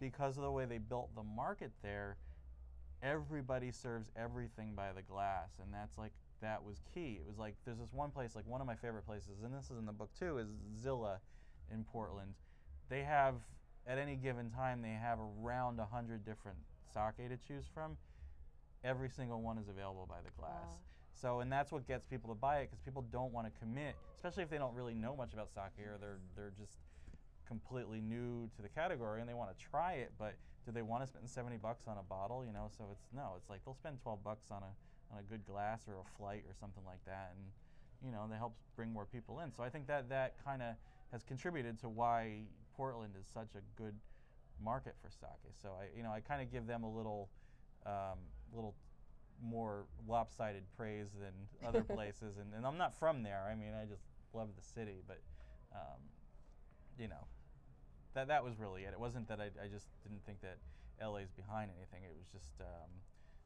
[0.00, 2.16] because of the way they built the market there.
[3.00, 7.20] Everybody serves everything by the glass, and that's like that was key.
[7.20, 9.66] It was like there's this one place, like one of my favorite places, and this
[9.66, 10.48] is in the book too, is
[10.82, 11.20] Zilla
[11.72, 12.34] in Portland.
[12.88, 13.34] They have
[13.86, 16.58] at any given time they have around a hundred different
[16.92, 17.96] sake to choose from.
[18.84, 20.66] Every single one is available by the glass.
[20.66, 20.78] Wow.
[21.14, 23.96] So, and that's what gets people to buy it because people don't want to commit,
[24.16, 26.78] especially if they don't really know much about sake or they're they're just
[27.46, 31.02] completely new to the category and they want to try it, but do they want
[31.02, 32.44] to spend 70 bucks on a bottle?
[32.44, 34.72] You know, so it's no, it's like they'll spend 12 bucks on a
[35.12, 37.44] on a good glass or a flight or something like that, and
[38.04, 39.52] you know, that helps bring more people in.
[39.52, 40.74] So I think that that kind of
[41.12, 42.42] has contributed to why
[42.76, 43.94] Portland is such a good
[44.62, 45.54] market for sake.
[45.60, 47.28] So I, you know, I kind of give them a little,
[47.86, 48.18] um,
[48.54, 48.74] little
[49.42, 51.32] more lopsided praise than
[51.66, 52.38] other places.
[52.38, 53.46] And, and I'm not from there.
[53.50, 55.20] I mean, I just love the city, but,
[55.72, 56.00] um,
[56.98, 57.26] you know,
[58.14, 58.92] that that was really it.
[58.92, 60.58] It wasn't that I, I just didn't think that
[60.98, 62.02] LA's behind anything.
[62.02, 62.90] It was just um,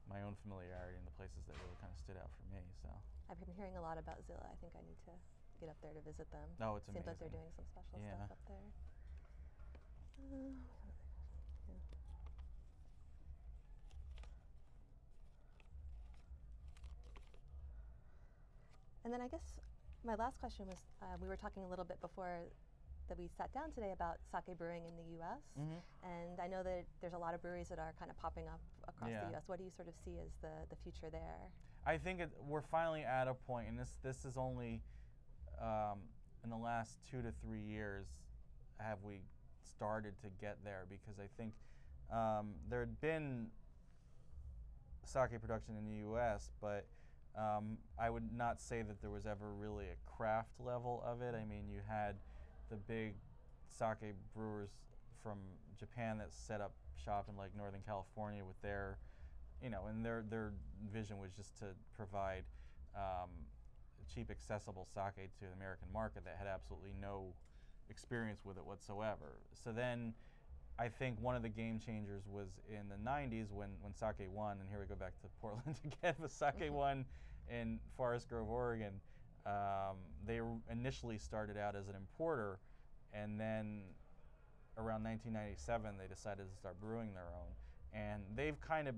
[0.08, 2.64] my own familiarity and the places that really kind of stood out for me.
[2.80, 2.88] So.
[3.28, 4.48] I've been hearing a lot about Zilla.
[4.48, 5.14] I think I need to
[5.60, 6.48] get up there to visit them.
[6.58, 8.16] Oh, it's Seems like they're doing some special Yeah.
[8.24, 8.66] stuff up there.
[10.18, 10.72] Uh, yeah.
[19.04, 19.54] And then I guess
[20.04, 22.40] my last question was uh, we were talking a little bit before
[23.08, 25.42] that we sat down today about sake brewing in the U.S.
[25.58, 25.82] Mhm.
[26.04, 28.60] And I know that there's a lot of breweries that are kind of popping up
[28.88, 29.24] across Yeah.
[29.24, 29.42] the U.S.
[29.48, 31.50] What do you sort of see as the, the future there?
[31.84, 34.80] I think it, we're finally at a point, and this this is only
[35.60, 35.98] um,
[36.44, 38.06] in the last two to three years
[38.78, 39.20] have we
[39.64, 41.54] started to get there because I think
[42.10, 43.50] um, there had been
[45.04, 46.86] sake production in the U.S., but
[47.36, 51.34] um, I would not say that there was ever really a craft level of it.
[51.34, 52.16] I mean, you had
[52.70, 53.14] the big
[53.70, 54.70] sake brewers
[55.22, 55.38] from
[55.78, 58.98] Japan that set up shop in like Northern California with their,
[59.62, 60.52] you know, and their their
[60.92, 61.66] vision was just to
[61.96, 62.44] provide
[62.94, 63.30] um,
[64.12, 67.32] cheap, accessible sake to the American market that had absolutely no
[67.88, 69.38] experience with it whatsoever.
[69.54, 70.14] So then.
[70.78, 74.58] I think one of the game changers was in the 90s when, when Sake One,
[74.60, 77.04] and here we go back to Portland again, but Sake One
[77.50, 79.00] in Forest Grove, Oregon.
[79.44, 82.58] Um, they initially started out as an importer,
[83.12, 83.82] and then
[84.78, 87.52] around 1997 they decided to start brewing their own.
[87.92, 88.94] And they've kind of,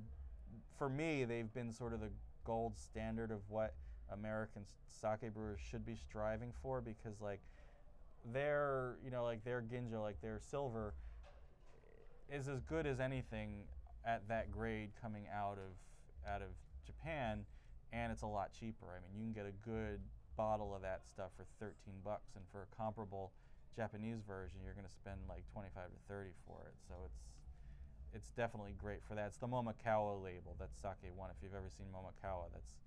[0.78, 2.10] for me, they've been sort of the
[2.44, 3.74] gold standard of what
[4.12, 7.40] American sake brewers should be striving for because, like,
[8.32, 10.94] their, you know, like their ginjo, like their silver,
[12.30, 13.64] is as good as anything
[14.06, 15.72] at that grade coming out of
[16.28, 16.48] out of
[16.86, 17.44] Japan,
[17.92, 18.86] and it's a lot cheaper.
[18.88, 20.00] I mean, you can get a good
[20.36, 23.32] bottle of that stuff for 13 bucks, and for a comparable
[23.76, 26.74] Japanese version, you're going to spend like 25 to 30 for it.
[26.88, 27.20] So it's
[28.14, 29.26] it's definitely great for that.
[29.26, 30.54] It's the Momokawa label.
[30.58, 31.30] That's Sake One.
[31.30, 32.78] If you've ever seen Momokawa, that's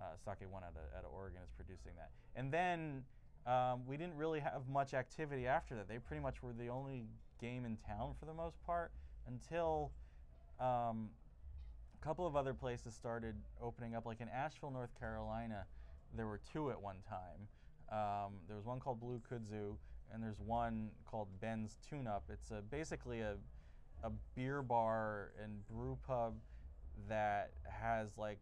[0.00, 2.10] uh, Sake One out of, out of Oregon is producing that.
[2.34, 3.04] And then
[3.46, 5.86] um, we didn't really have much activity after that.
[5.86, 7.04] They pretty much were the only
[7.40, 8.92] game in town for the most part
[9.26, 9.92] until
[10.60, 11.10] um,
[12.00, 14.06] a couple of other places started opening up.
[14.06, 15.64] Like in Asheville, North Carolina,
[16.16, 17.48] there were two at one time.
[17.90, 19.76] Um, there was one called Blue Kudzu,
[20.12, 22.24] and there's one called Ben's Tune Up.
[22.32, 23.34] It's a, basically a,
[24.04, 26.34] a beer bar and brew pub
[27.08, 28.38] that has like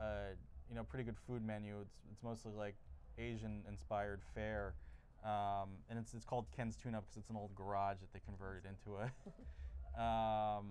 [0.00, 0.34] a
[0.68, 1.76] you know pretty good food menu.
[1.80, 2.74] It's it's mostly like
[3.18, 4.74] Asian inspired fare,
[5.26, 8.20] um, and it's it's called Ben's Tune Up because it's an old garage that they
[8.24, 10.00] converted into a.
[10.00, 10.66] um,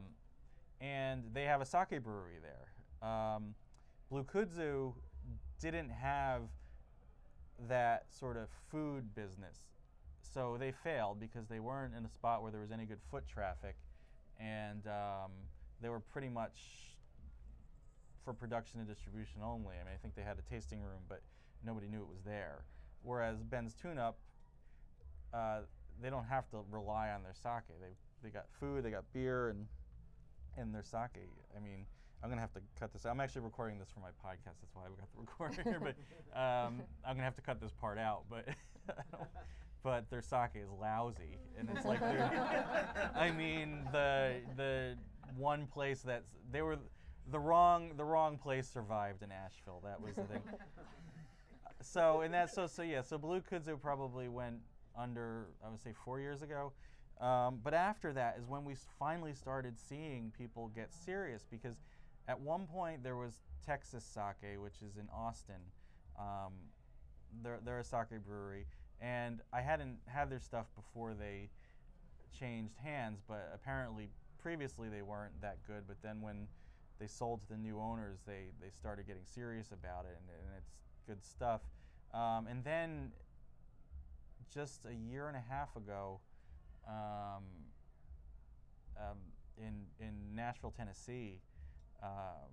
[0.81, 3.07] and they have a sake brewery there.
[3.07, 3.53] Um,
[4.09, 4.93] Blue Kudzu
[5.59, 6.41] didn't have
[7.67, 9.57] that sort of food business.
[10.21, 13.27] So they failed because they weren't in a spot where there was any good foot
[13.27, 13.75] traffic,
[14.39, 15.31] and um,
[15.81, 16.95] they were pretty much
[18.23, 19.75] for production and distribution only.
[19.75, 21.21] I mean, I think they had a tasting room, but
[21.63, 22.63] nobody knew it was there.
[23.03, 24.17] Whereas Ben's Tune Up,
[25.35, 25.59] uh,
[26.01, 27.67] they don't have to rely on their sake.
[27.81, 29.67] They they got food, they got beer, and
[30.57, 31.27] and their sake.
[31.55, 31.85] I mean,
[32.23, 33.05] I'm gonna have to cut this.
[33.05, 33.11] Out.
[33.11, 34.59] I'm actually recording this for my podcast.
[34.61, 35.79] That's why we got the recorder here.
[35.79, 38.23] But um, I'm gonna have to cut this part out.
[38.29, 38.47] But
[39.83, 42.01] but their sake is lousy, and it's like
[43.15, 44.97] I mean the the
[45.37, 46.77] one place that's they were
[47.31, 49.81] the wrong the wrong place survived in Asheville.
[49.83, 50.41] That was the thing.
[51.81, 53.01] so and that's so so yeah.
[53.01, 54.59] So Blue Kudzu probably went
[54.97, 56.73] under I would say four years ago.
[57.21, 61.75] Um, but after that is when we finally started seeing people get serious because
[62.27, 63.33] at one point there was
[63.65, 65.61] Texas Sake, which is in Austin.
[66.19, 66.53] Um,
[67.43, 68.65] they're, they're a sake brewery,
[69.01, 71.49] and I hadn't had their stuff before they
[72.37, 74.09] changed hands, but apparently
[74.41, 75.83] previously they weren't that good.
[75.87, 76.47] But then when
[76.99, 80.57] they sold to the new owners, they, they started getting serious about it, and, and
[80.57, 80.71] it's
[81.07, 81.61] good stuff.
[82.13, 83.11] Um, and then
[84.53, 86.19] just a year and a half ago,
[86.87, 87.43] um,
[88.97, 89.17] um,
[89.57, 91.41] in in Nashville, Tennessee,
[92.03, 92.51] um,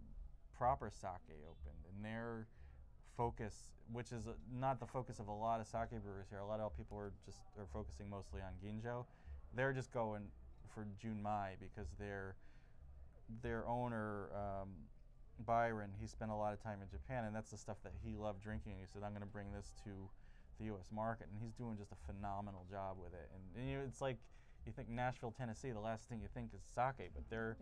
[0.57, 2.47] Proper Sake opened, and their
[3.17, 3.55] focus,
[3.93, 6.39] which is uh, not the focus of a lot of sake brewers here.
[6.39, 9.05] A lot of people are just are focusing mostly on ginjo.
[9.55, 10.23] They're just going
[10.75, 12.37] for Junmai because their
[13.43, 14.69] their owner um,
[15.47, 18.17] Byron, he spent a lot of time in Japan, and that's the stuff that he
[18.17, 18.75] loved drinking.
[18.81, 19.91] He said, "I'm going to bring this to
[20.59, 20.87] the U.S.
[20.91, 23.31] market," and he's doing just a phenomenal job with it.
[23.35, 24.19] And, and you know, it's like
[24.67, 27.57] you think Nashville, Tennessee, the last thing you think is sake, but they're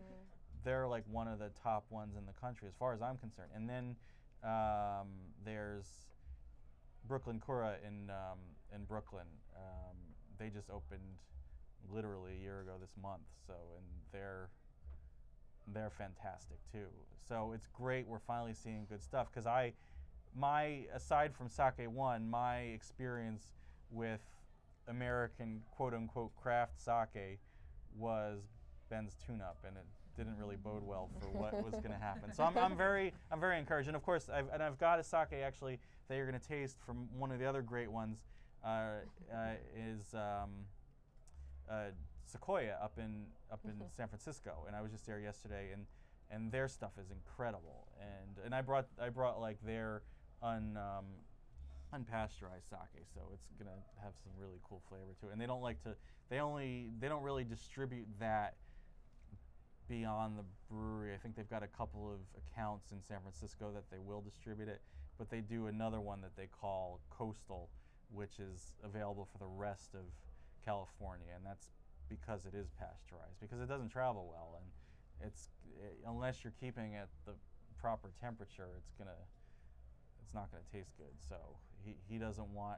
[0.63, 3.49] they're like one of the top ones in the country as far as I'm concerned.
[3.55, 3.95] And then
[4.43, 5.07] um,
[5.43, 5.87] there's
[7.07, 8.39] Brooklyn Kura in um,
[8.73, 9.27] in Brooklyn.
[9.55, 9.97] Um,
[10.37, 11.19] they just opened
[11.91, 13.23] literally a year ago this month.
[13.47, 14.49] So and they're
[15.67, 16.87] they're fantastic too.
[17.27, 18.07] So it's great.
[18.07, 19.73] We're finally seeing good stuff because I,
[20.35, 23.45] my aside from Sake One, my experience
[23.91, 24.21] with
[24.87, 27.39] American quote unquote craft sake
[27.97, 28.41] was
[28.89, 32.33] Ben's Tune Up, and it didn't really bode well for what was going to happen.
[32.33, 35.03] So I'm, I'm very I'm very encouraged, and of course I've, and I've got a
[35.03, 38.23] sake actually that you're going to taste from one of the other great ones
[38.63, 38.67] uh,
[39.33, 40.13] uh, is.
[40.13, 40.65] Um,
[41.69, 41.91] uh,
[42.25, 45.85] Sequoia up in up in San Francisco, and I was just there yesterday, and
[46.29, 50.01] and their stuff is incredible, and and I brought I brought like their
[50.43, 51.05] un um,
[51.93, 55.31] unpasteurized sake, so it's gonna have some really cool flavor to it.
[55.33, 55.95] And they don't like to
[56.29, 58.55] they only they don't really distribute that
[59.87, 61.13] beyond the brewery.
[61.13, 64.69] I think they've got a couple of accounts in San Francisco that they will distribute
[64.69, 64.81] it,
[65.17, 67.69] but they do another one that they call Coastal,
[68.13, 70.05] which is available for the rest of
[70.63, 71.71] California, and that's
[72.07, 75.49] because it is pasteurized because it doesn't travel well, and it's
[75.81, 77.33] eh, unless you're keeping it the
[77.79, 79.19] proper temperature, it's gonna
[80.23, 81.13] it's not gonna taste good.
[81.17, 81.35] So
[81.83, 82.77] he, he doesn't want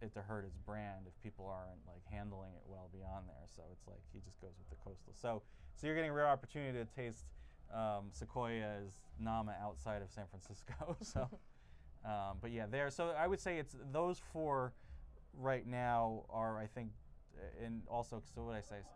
[0.00, 3.46] it to hurt his brand if people aren't like handling it well beyond there.
[3.54, 5.14] So it's like he just goes with the coastal.
[5.14, 5.42] So
[5.76, 7.24] so you're getting a rare opportunity to taste
[7.72, 10.96] um, Sequoia's Nama outside of San Francisco.
[11.02, 11.28] so
[12.04, 12.90] um, but yeah, there.
[12.90, 14.72] So I would say it's those four
[15.38, 16.90] right now are I think
[17.64, 18.86] and also so what I say Is,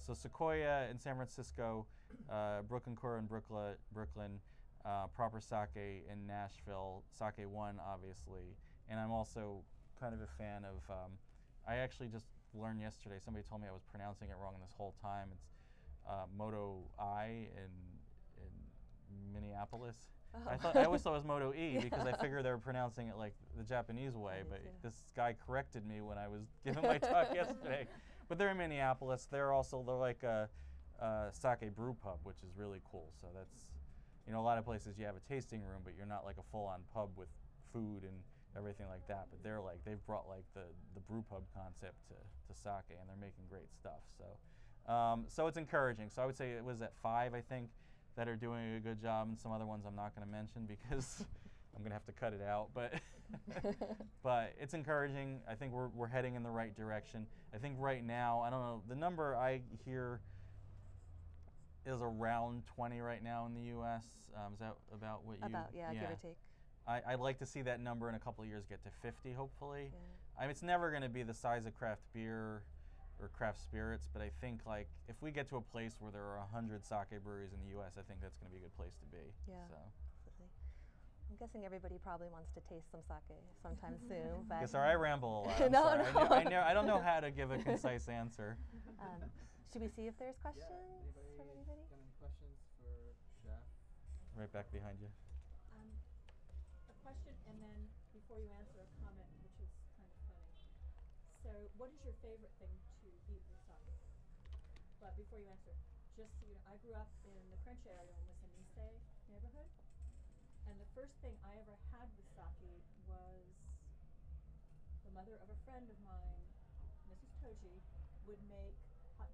[0.00, 1.86] so Sequoia in San Francisco,
[2.30, 4.40] uh, Brooklyn Kura in Brooklyn, Brooklyn,
[4.84, 8.56] uh, Proper Sake in Nashville, Sake One obviously,
[8.88, 9.62] and I'm also
[10.00, 10.78] kind of a fan of.
[10.90, 11.12] Um,
[11.66, 13.16] I actually just learned yesterday.
[13.22, 15.28] Somebody told me I was pronouncing it wrong this whole time.
[15.32, 15.48] It's
[16.08, 17.70] uh, Moto I in
[18.38, 19.96] in Minneapolis.
[20.46, 23.08] I thought I always thought it was Moto E because I figured they were pronouncing
[23.08, 24.68] it like the Japanese way, but too.
[24.82, 27.86] this guy corrected me when I was giving my talk yesterday.
[28.28, 29.26] But they're in Minneapolis.
[29.30, 30.48] They're also they're like a,
[31.00, 33.10] a sake brew pub, which is really cool.
[33.20, 33.64] So that's
[34.28, 36.36] you know a lot of places you have a tasting room, but you're not like
[36.36, 37.28] a full-on pub with
[37.72, 38.12] food and
[38.56, 39.26] everything like that.
[39.30, 43.08] But they're like they've brought like the the brew pub concept to, to sake, and
[43.08, 44.04] they're making great stuff.
[44.20, 46.10] So um, so it's encouraging.
[46.10, 47.68] So I would say it was at five, I think,
[48.16, 50.66] that are doing a good job, and some other ones I'm not going to mention
[50.66, 51.24] because
[51.76, 52.68] I'm going to have to cut it out.
[52.74, 52.94] But
[54.22, 55.40] but it's encouraging.
[55.48, 57.26] I think we're we're heading in the right direction.
[57.54, 60.20] I think right now, I don't know, the number I hear
[61.88, 64.04] is around 20 right now in the U.S.
[64.36, 65.46] Um, is that about what you?
[65.46, 66.36] About yeah, give or take.
[66.86, 69.32] I, I'd like to see that number in a couple of years get to 50,
[69.32, 69.90] hopefully.
[69.92, 69.98] Yeah.
[70.38, 72.62] I mean, it's never going to be the size of craft beer
[73.20, 76.22] or craft spirits, but I think like if we get to a place where there
[76.22, 78.76] are 100 sake breweries in the U.S., I think that's going to be a good
[78.76, 79.34] place to be.
[79.46, 79.56] Yeah.
[79.68, 79.76] So.
[79.76, 80.48] Absolutely.
[81.28, 84.48] I'm guessing everybody probably wants to taste some sake sometime soon.
[84.48, 85.60] But Yeah, sorry, I ramble a lot.
[85.60, 85.84] I'm No.
[85.84, 86.02] I, no.
[86.04, 88.56] know, I, know, I don't know how to give a concise answer.
[89.00, 89.28] um,
[89.68, 91.84] should we see if there's questions anybody, from anybody?
[91.92, 92.88] got any questions for
[93.44, 93.60] Jeff?
[94.32, 95.12] Right back behind you.
[95.76, 95.92] Um,
[96.88, 97.78] a question and then
[98.16, 99.68] before you answer a comment, which is
[100.00, 100.56] kind of funny.
[101.44, 103.92] So, what is your favorite thing to eat with sake?
[105.04, 105.76] But before you answer,
[106.16, 109.68] just so you know, I grew up in the French area in the Samise neighborhood,
[110.64, 112.56] and the first thing I ever had with sake
[113.04, 113.44] was
[115.04, 116.44] the mother of a friend of mine,
[117.12, 117.36] Mrs.
[117.44, 117.84] Toji,
[118.24, 118.87] would make hot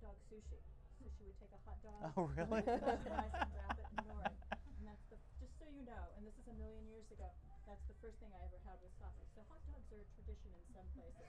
[0.05, 0.61] dog sushi.
[1.01, 2.61] So she would take a hot dog, Oh, really?
[2.69, 4.29] and wrap it in nori.
[4.29, 7.29] And that's the just so you know, and this is a million years ago.
[7.65, 9.17] That's the first thing I ever had with sake.
[9.33, 11.29] So hot dogs are a tradition in some places.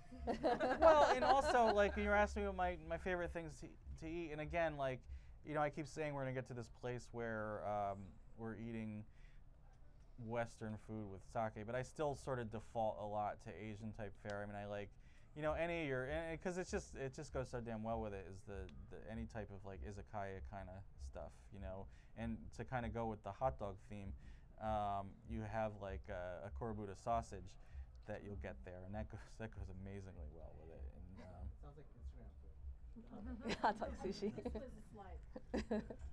[0.83, 3.67] well, and also like when you're asking me what my, my favorite things to,
[4.03, 4.99] to eat, and again, like
[5.45, 7.99] you know, I keep saying we're gonna get to this place where um,
[8.37, 9.03] we're eating
[10.25, 14.13] Western food with sake, but I still sort of default a lot to Asian type
[14.23, 14.43] fare.
[14.43, 14.89] I mean, I like,
[15.35, 18.13] you know, any of your because it's just it just goes so damn well with
[18.13, 20.79] it is the, the any type of like izakaya kind of
[21.11, 21.85] stuff, you know,
[22.17, 24.15] and to kind of go with the hot dog theme,
[24.63, 27.51] um, you have like a, a kurobuta sausage
[28.07, 30.83] that you'll get there, and that goes that goes amazingly well with it.
[30.95, 33.59] And um, Sounds like Instagram food.
[33.61, 34.31] Hot dog sushi.
[34.39, 35.19] This was like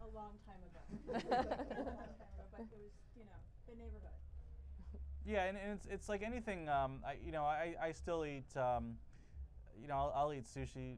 [0.03, 0.83] a long time ago.
[1.07, 3.39] long time ago, but it was, you know,
[3.71, 4.19] the neighborhood.
[5.25, 6.69] Yeah, and, and it's, it's like anything.
[6.69, 8.51] Um, I you know I, I still eat.
[9.81, 10.97] You know I'll, I'll eat sushi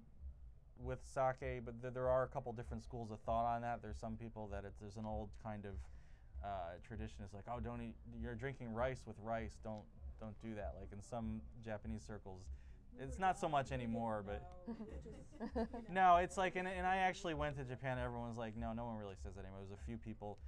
[0.78, 3.80] with sake, but th- there are a couple different schools of thought on that.
[3.82, 5.74] There's some people that it's, there's an old kind of
[6.44, 7.18] uh, tradition.
[7.24, 7.94] It's like oh don't eat.
[8.20, 9.58] You're drinking rice with rice.
[9.62, 9.84] Don't
[10.20, 10.74] don't do that.
[10.78, 12.42] Like in some Japanese circles,
[13.00, 14.24] it's not so much anymore.
[14.26, 14.42] But
[15.90, 17.98] no, it's like, and, and I actually went to Japan.
[17.98, 19.60] Everyone's like, no, no one really says that anymore.
[19.66, 20.38] There's a few people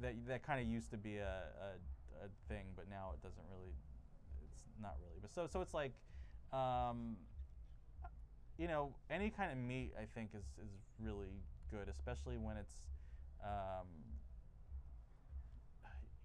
[0.00, 3.44] that that kind of used to be a, a, a thing, but now it doesn't
[3.50, 3.72] really.
[4.50, 5.18] It's not really.
[5.20, 5.92] But so so it's like,
[6.52, 7.16] um,
[8.58, 12.74] you know, any kind of meat I think is is really good, especially when it's,
[13.42, 13.86] um,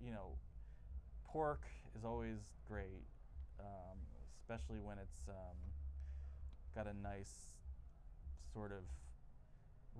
[0.03, 0.37] you know,
[1.25, 1.61] pork
[1.97, 3.05] is always great,
[3.59, 3.97] um,
[4.39, 5.57] especially when it's um,
[6.75, 7.55] got a nice
[8.53, 8.83] sort of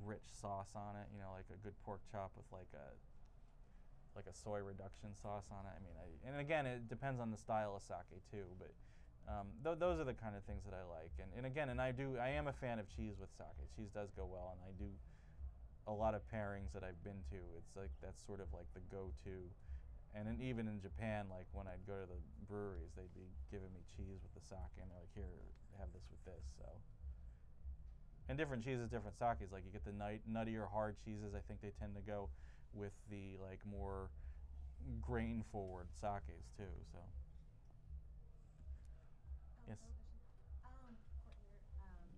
[0.05, 1.07] rich sauce on it.
[1.13, 2.95] You know, like a good pork chop with like a
[4.15, 5.73] like a soy reduction sauce on it.
[5.77, 8.45] I mean, I, and again, it depends on the style of sake too.
[8.59, 8.73] But
[9.27, 11.11] um, th- those are the kind of things that I like.
[11.19, 13.59] And, and again, and I do, I am a fan of cheese with sake.
[13.75, 14.87] Cheese does go well, and I do
[15.87, 17.39] a lot of pairings that I've been to.
[17.59, 19.47] It's like that's sort of like the go-to.
[20.15, 23.71] And then even in Japan, like when I'd go to the breweries, they'd be giving
[23.75, 25.29] me cheese with the sake, and they're like, "Here,
[25.79, 26.67] have this with this." So,
[28.27, 29.51] and different cheeses, different sakes.
[29.51, 31.35] Like you get the nut, nuttier, hard cheeses.
[31.35, 32.29] I think they tend to go
[32.73, 34.09] with the like more
[35.01, 36.71] grain-forward sakes too.
[36.91, 36.99] So,
[39.67, 39.77] yes.
[40.63, 40.95] Um,
[41.79, 42.11] um,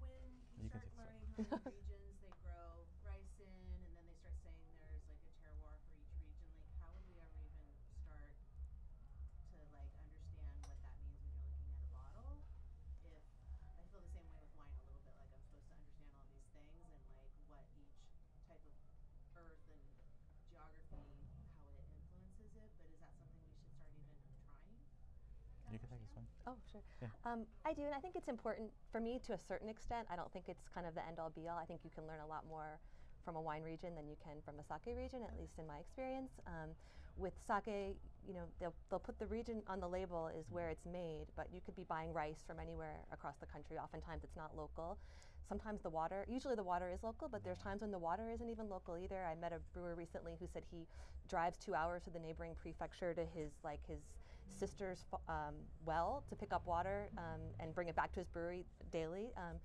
[0.00, 1.06] when you, You can start take this one.
[1.06, 3.48] learning how many regions they grow rice in,
[3.84, 7.04] and then they start saying there's like a terroir for each region, like how would
[7.08, 7.68] we ever even
[8.04, 8.56] start to
[8.88, 10.80] like understand what that means when you're looking at a
[11.92, 12.40] bottle?
[13.64, 15.74] If I feel the same way with wine a little bit, like I'm supposed to
[15.76, 17.92] understand all these things and like what each
[18.48, 18.74] type of
[19.36, 19.80] earth and
[20.48, 21.04] geography,
[21.64, 22.70] how it influences it.
[22.78, 24.76] But is that something we should start even trying?
[25.64, 26.26] to You can take this understand?
[26.28, 26.28] one.
[26.46, 26.84] Oh, sure.
[27.00, 27.08] Yeah.
[27.82, 30.06] I and I think it's important for me to a certain extent.
[30.10, 31.58] I don't think it's kind of the end all be all.
[31.58, 32.78] I think you can learn a lot more
[33.24, 35.78] from a wine region than you can from a sake region, at least in my
[35.78, 36.32] experience.
[36.46, 36.70] Um,
[37.16, 40.86] with sake, you know, they'll, they'll put the region on the label is where it's
[40.86, 43.76] made, but you could be buying rice from anywhere across the country.
[43.78, 44.98] Oftentimes it's not local.
[45.48, 48.48] Sometimes the water, usually the water is local, but there's times when the water isn't
[48.48, 49.26] even local either.
[49.26, 50.86] I met a brewer recently who said he
[51.28, 54.00] drives two hours to the neighboring prefecture to his like his
[54.48, 58.64] sister's um, well to pick up water um, and bring it back to his brewery
[58.90, 59.30] daily.
[59.36, 59.56] Um,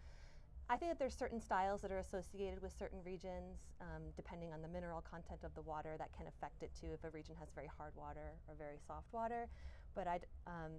[0.70, 4.62] I think that there's certain styles that are associated with certain regions, um, depending on
[4.62, 6.88] the mineral content of the water, that can affect it too.
[6.94, 9.48] If a region has very hard water or very soft water,
[9.96, 10.74] but I, um,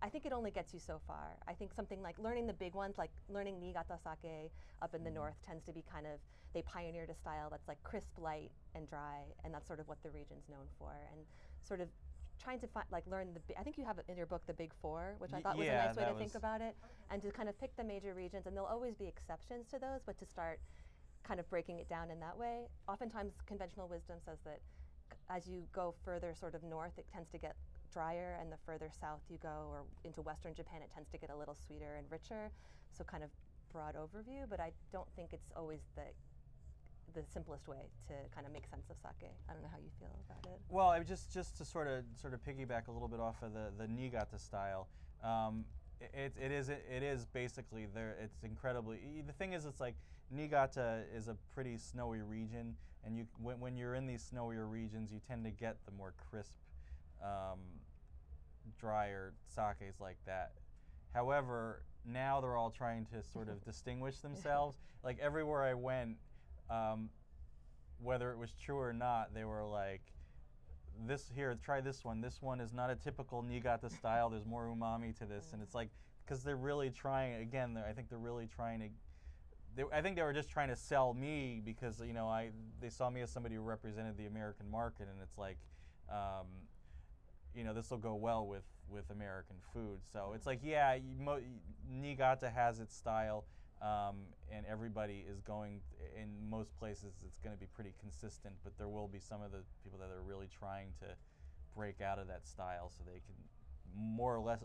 [0.00, 1.36] I think it only gets you so far.
[1.46, 5.10] I think something like learning the big ones, like learning Niigata sake up in the
[5.10, 6.20] north, tends to be kind of
[6.54, 10.02] they pioneered a style that's like crisp, light, and dry, and that's sort of what
[10.02, 10.92] the region's known for.
[11.12, 11.20] And
[11.62, 11.88] sort of
[12.42, 13.58] trying to find like learn the.
[13.58, 15.66] I think you have it in your book the Big Four, which I thought was
[15.66, 16.76] yeah, a nice way to think about it,
[17.10, 20.00] and to kind of pick the major regions, and there'll always be exceptions to those,
[20.04, 20.60] but to start
[21.24, 22.68] kind of breaking it down in that way.
[22.88, 24.60] Oftentimes, conventional wisdom says that
[25.30, 27.56] as you go further sort of north, it tends to get
[27.92, 31.30] drier, and the further south you go or into western Japan, it tends to get
[31.30, 32.50] a little sweeter and richer.
[32.92, 33.30] So, kind of
[33.72, 36.02] broad overview, but I don't think it's always the
[37.14, 39.30] the simplest way to kind of make sense of sake.
[39.48, 40.60] I don't know how you feel about it.
[40.68, 43.52] Well, I just just to sort of sort of piggyback a little bit off of
[43.52, 44.88] the the Niigata style.
[45.22, 45.64] Um,
[46.00, 48.16] it, it is it is basically there.
[48.22, 48.98] It's incredibly.
[49.26, 49.94] The thing is, it's like
[50.30, 55.12] Niigata is a pretty snowy region, and you when, when you're in these snowier regions,
[55.12, 56.58] you tend to get the more crisp,
[57.22, 57.58] um,
[58.78, 60.52] drier sakes like that.
[61.14, 64.76] However, now they're all trying to sort of distinguish themselves.
[65.02, 66.16] Like everywhere I went,
[66.70, 67.10] um,
[68.02, 70.02] whether it was true or not, they were like,
[71.06, 72.20] "This here, try this one.
[72.20, 74.30] This one is not a typical Niigata style.
[74.30, 75.90] There's more umami to this." And it's like
[76.24, 77.40] because they're really trying.
[77.40, 78.86] Again, I think they're really trying to.
[79.76, 82.50] They, I think they were just trying to sell me because you know I
[82.80, 85.58] they saw me as somebody who represented the American market, and it's like.
[86.10, 86.46] Um,
[87.54, 89.98] you know this will go well with with American food.
[90.12, 91.42] So it's like yeah, you,
[91.90, 93.44] Niigata has its style,
[93.82, 94.16] um,
[94.52, 95.80] and everybody is going.
[96.16, 99.52] In most places, it's going to be pretty consistent, but there will be some of
[99.52, 101.06] the people that are really trying to
[101.76, 103.36] break out of that style so they can
[103.94, 104.64] more or less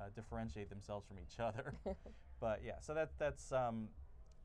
[0.00, 1.74] uh, differentiate themselves from each other.
[2.40, 3.52] but yeah, so that that's.
[3.52, 3.88] Um,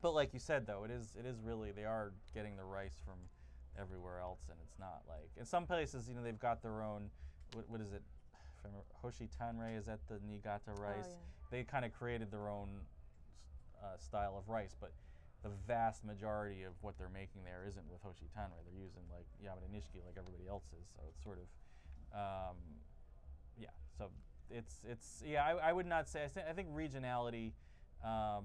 [0.02, 3.00] but like you said though, it is it is really they are getting the rice
[3.04, 3.16] from
[3.78, 7.10] everywhere else, and it's not like in some places you know they've got their own.
[7.54, 8.02] What, what is it?
[8.64, 11.06] I Koshi Tanrei is that the Niigata rice?
[11.08, 11.16] yeah.
[11.50, 12.68] They kind of created their own
[13.84, 14.92] uh, style of rice, but
[15.42, 18.64] the vast majority of what they're making there isn't with Koshi Tanrei.
[18.64, 20.88] They're using like Yamada Nishiki like everybody else is.
[20.96, 21.46] So it's sort of,
[22.50, 22.56] um,
[23.60, 23.68] yeah.
[23.98, 24.08] So
[24.50, 25.44] it's it's yeah.
[25.44, 26.24] I, I would not say.
[26.24, 27.52] I, thi- I think regionality.
[28.02, 28.44] Um,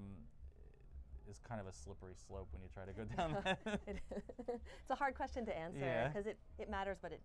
[1.30, 3.58] is kind of a slippery slope when you try to go down that.
[4.48, 6.08] It's a hard question to answer Yeah.
[6.08, 7.20] because it, it matters, but it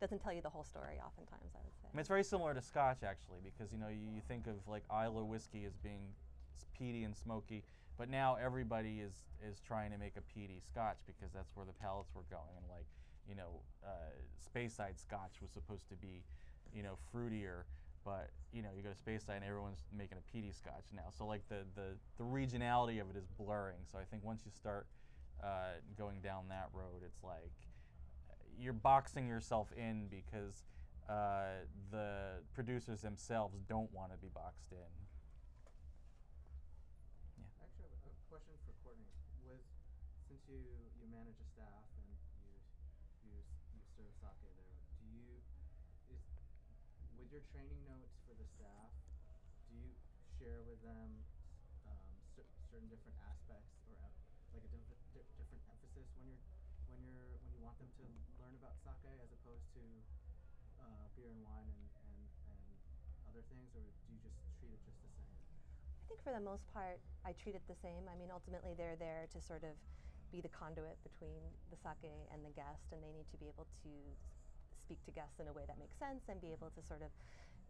[0.00, 1.88] doesn't tell you the whole story oftentimes, I would say.
[1.92, 4.54] I mean, it's very similar to Scotch actually, because you know you, you think of
[4.68, 6.02] like Islay whiskey as being
[6.78, 7.64] peaty and smoky,
[7.98, 9.14] but now everybody is
[9.46, 12.66] is trying to make a peaty Scotch because that's where the palates were going, and
[12.70, 12.86] like
[13.28, 14.10] you know, uh,
[14.40, 16.24] Speyside Scotch was supposed to be,
[16.74, 17.64] you know, fruitier,
[18.04, 21.26] but you know you go to Speyside and everyone's making a peaty Scotch now, so
[21.26, 23.78] like the the the regionality of it is blurring.
[23.90, 24.86] So I think once you start
[25.42, 27.52] uh, going down that road, it's like
[28.58, 30.64] you're boxing yourself in because
[31.08, 34.78] uh, the producers themselves don't want to be boxed in.
[37.36, 37.62] Yeah.
[37.62, 39.10] Actually, I have a question for Courtney.
[39.44, 39.62] With
[40.28, 40.58] since you
[40.98, 42.06] you manage a staff and
[42.40, 42.52] you
[43.26, 44.66] you s- you serve sake there,
[45.00, 45.42] do you
[46.08, 46.22] is
[47.16, 48.92] with your training notes for the staff?
[49.66, 49.96] Do you
[50.36, 51.24] share with them
[51.88, 54.12] um, cer- certain different aspects or em-
[54.52, 56.44] like a diff- di- different emphasis when you're
[56.84, 58.04] when you're when you want them to
[58.36, 59.80] learn about sake as opposed to
[60.76, 62.16] uh, beer and wine and, and,
[62.52, 62.60] and
[63.24, 65.32] other things, or do you just treat it just the same?
[65.32, 68.08] I think for the most part, I treat it the same.
[68.10, 69.72] I mean, ultimately, they're there to sort of
[70.30, 73.64] be the conduit between the sake and the guest, and they need to be able
[73.84, 73.88] to
[74.84, 77.10] speak to guests in a way that makes sense and be able to sort of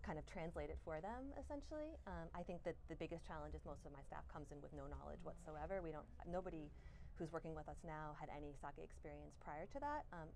[0.02, 3.62] kind of translate it for them essentially um, i think that the biggest challenge is
[3.62, 6.66] most of my staff comes in with no knowledge whatsoever we don't nobody
[7.14, 10.26] who's working with us now had any sake experience prior to that um,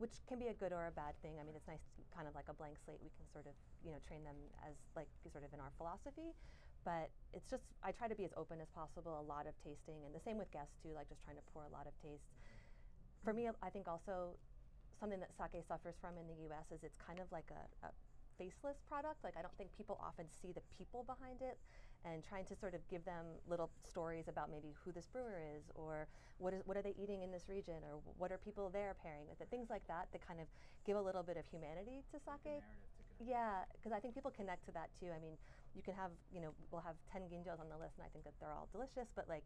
[0.00, 1.36] which can be a good or a bad thing.
[1.36, 2.96] I mean, it's nice, kind of like a blank slate.
[3.04, 3.52] We can sort of,
[3.84, 6.32] you know, train them as like sort of in our philosophy.
[6.88, 9.20] But it's just I try to be as open as possible.
[9.20, 10.96] A lot of tasting, and the same with guests too.
[10.96, 12.24] Like just trying to pour a lot of taste.
[13.20, 14.40] For me, I think also
[15.00, 16.70] something that sake suffers from in the U.S.
[16.70, 17.90] is it's kind of like a, a
[18.38, 19.24] faceless product.
[19.24, 21.58] Like I don't think people often see the people behind it,
[22.04, 25.64] and trying to sort of give them little stories about maybe who this brewer is,
[25.74, 28.94] or what is what are they eating in this region, or what are people there
[29.02, 29.48] pairing with it.
[29.50, 30.46] Things like that that kind of
[30.86, 32.44] give a little bit of humanity to sake.
[32.44, 32.60] to.
[33.20, 35.12] Yeah, because I think people connect to that too.
[35.12, 35.36] I mean,
[35.76, 38.24] you can have, you know, we'll have ten ginjos on the list, and I think
[38.24, 39.12] that they're all delicious.
[39.14, 39.44] But like,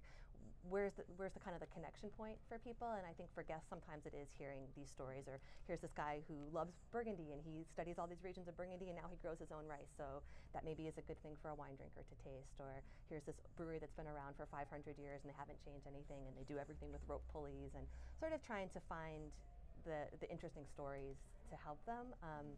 [0.69, 2.89] where's the where's the kind of the connection point for people?
[2.97, 6.25] And I think for guests, sometimes it is hearing these stories, or here's this guy
[6.29, 9.39] who loves Burgundy and he studies all these regions of Burgundy, and now he grows
[9.39, 9.93] his own rice.
[9.97, 10.25] So
[10.57, 12.57] that maybe is a good thing for a wine drinker to taste.
[12.61, 16.25] Or here's this brewery that's been around for 500 years and they haven't changed anything,
[16.25, 17.85] and they do everything with rope pulleys, and
[18.21, 19.29] sort of trying to find
[19.85, 21.19] the the interesting stories
[21.53, 22.17] to help them.
[22.25, 22.57] Um,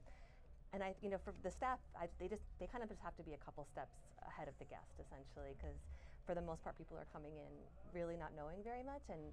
[0.73, 3.17] and I, you know, for the staff, I, they just they kind of just have
[3.17, 3.97] to be a couple steps
[4.27, 5.79] ahead of the guest, essentially, because
[6.27, 7.55] for the most part, people are coming in
[7.95, 9.33] really not knowing very much, and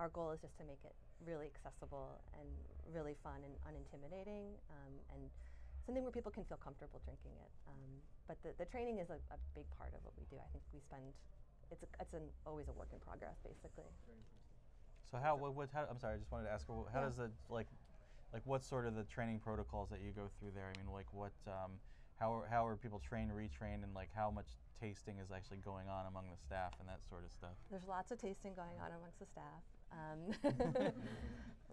[0.00, 2.48] our goal is just to make it really accessible and
[2.92, 5.30] really fun and unintimidating, um, and
[5.86, 7.52] something where people can feel comfortable drinking it.
[7.68, 7.90] Um,
[8.26, 10.40] but the, the training is a, a big part of what we do.
[10.40, 11.04] I think we spend
[11.70, 13.84] it's a, it's an, always a work in progress, basically.
[15.12, 17.06] So how what, what how, I'm sorry, I just wanted to ask how Yeah.
[17.06, 17.68] does the like
[18.32, 20.72] like what sort of the training protocols that you go through there?
[20.72, 21.78] I mean, like what um,
[22.18, 24.48] how are, how are people trained, retrained, and like how much
[24.80, 27.56] tasting is actually going on among the staff and that sort of stuff?
[27.70, 29.62] There's lots of tasting going on amongst the staff.
[29.92, 30.92] um,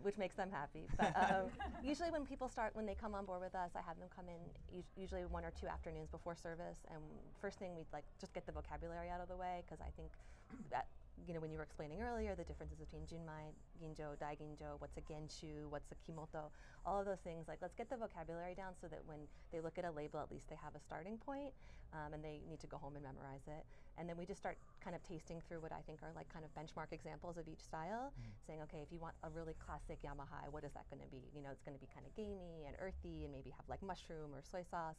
[0.03, 0.87] which makes them happy.
[0.97, 1.45] But um,
[1.83, 4.25] usually, when people start, when they come on board with us, I have them come
[4.29, 4.41] in
[4.79, 6.79] us- usually one or two afternoons before service.
[6.89, 7.01] And
[7.39, 10.09] first thing we like just get the vocabulary out of the way because I think
[10.71, 10.85] that
[11.27, 15.01] you know when you were explaining earlier the differences between junmai, ginjo, daiginjo, what's a
[15.01, 16.49] genshu, what's a kimoto,
[16.85, 17.47] all of those things.
[17.47, 19.19] Like let's get the vocabulary down so that when
[19.51, 21.53] they look at a label, at least they have a starting point,
[21.93, 23.65] um, and they need to go home and memorize it.
[23.97, 26.45] And then we just start kind of tasting through what I think are like kind
[26.45, 28.13] of benchmark examples of each style,
[28.47, 31.21] saying, okay, if you want a really classic Yamahai, what is that going to be?
[31.35, 33.81] You know, it's going to be kind of gamey and earthy, and maybe have like
[33.83, 34.97] mushroom or soy sauce.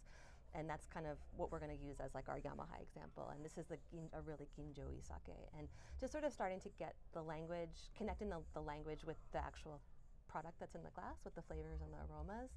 [0.54, 3.32] And that's kind of what we're going to use as like our Yamahai example.
[3.32, 5.32] And this is the gin, a really ginjo sake.
[5.56, 9.38] And just sort of starting to get the language, connecting the, the language with the
[9.38, 9.80] actual
[10.28, 12.52] product that's in the glass, with the flavors and the aromas.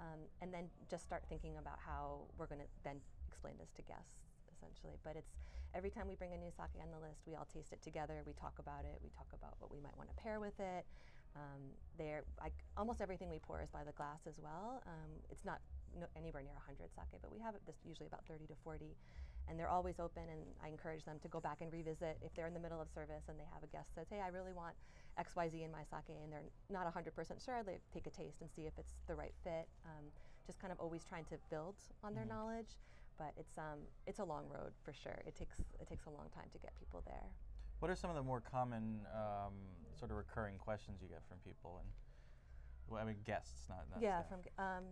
[0.00, 2.96] Um, and then just start thinking about how we're going to then
[3.28, 4.24] explain this to guests
[4.56, 4.96] essentially.
[5.04, 5.36] But it's
[5.74, 8.22] every time we bring a new sake on the list, we all taste it together.
[8.26, 8.98] We talk about it.
[9.02, 10.86] We talk about what we might want to pair with it.
[11.36, 14.82] Um, there, like almost everything we pour is by the glass as well.
[14.86, 15.58] Um, it's not
[15.98, 18.96] no, anywhere near 100 sake, but we have it this usually about 30 to 40,
[19.48, 20.24] and they're always open.
[20.30, 22.88] And I encourage them to go back and revisit if they're in the middle of
[22.90, 24.74] service and they have a guest that says, "Hey, I really want
[25.18, 27.62] X, Y, Z in my sake," and they're not 100% sure.
[27.62, 29.68] They take a taste and see if it's the right fit.
[29.84, 30.10] Um,
[30.46, 32.76] just kind of always trying to build on their knowledge,
[33.16, 35.22] but it's um, it's a long road for sure.
[35.26, 37.30] It takes it takes a long time to get people there.
[37.80, 39.54] What are some of the more common um,
[39.98, 41.88] sort of recurring questions you get from people and
[42.88, 44.28] well, I mean guests, not, not yeah, staff.
[44.28, 44.84] from um,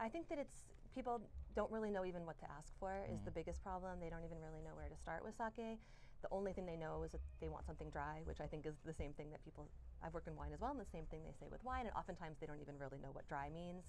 [0.00, 1.20] I think that it's people
[1.54, 4.00] don't really know even what to ask for is the biggest problem.
[4.00, 5.78] They don't even really know where to start with sake.
[6.22, 8.74] The only thing they know is that they want something dry, which I think is
[8.84, 9.68] the same thing that people.
[10.02, 11.86] I've worked in wine as well, and the same thing they say with wine.
[11.86, 13.84] And oftentimes they don't even really know what dry means.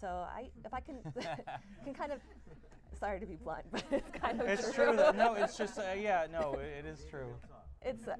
[0.00, 1.02] So I, if I can,
[1.84, 2.20] can kind of.
[2.98, 4.96] Sorry to be blunt, but it's kind of It's true.
[4.96, 6.26] that- no, it's just uh, yeah.
[6.32, 7.34] No, it, it is true.
[7.82, 8.14] it's uh,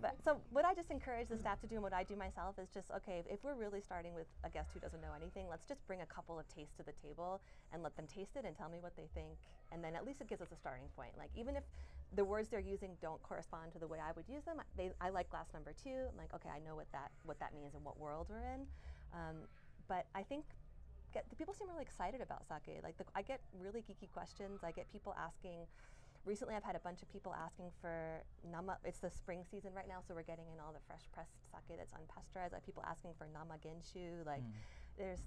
[0.00, 2.58] but so what I just encourage the staff to do and what I do myself
[2.58, 5.66] is just okay if, we're really starting with a guest who doesn't know anything let's
[5.66, 7.40] just bring a couple of tastes to the table
[7.72, 9.34] and let them taste it and tell me what they think
[9.72, 11.64] and then at least it gives us a starting point like even if
[12.16, 15.10] the words they're using don't correspond to the way I would use them they, I
[15.10, 17.84] like glass number two I'm like okay I know what that what that means and
[17.84, 18.66] what world we're in
[19.12, 19.48] um,
[19.88, 20.44] but I think
[21.12, 22.82] get, the people seem really excited about sake.
[22.82, 24.60] Like the, I get really geeky questions.
[24.62, 25.66] I get people asking.
[26.26, 28.76] Recently, I've had a bunch of people asking for nama.
[28.84, 31.32] It's the spring season right now, so we're getting in all the fresh pressed
[31.66, 32.52] sake that's unpasteurized.
[32.52, 34.24] I have people asking for nama genshu.
[34.26, 34.44] Like,
[34.98, 35.20] there's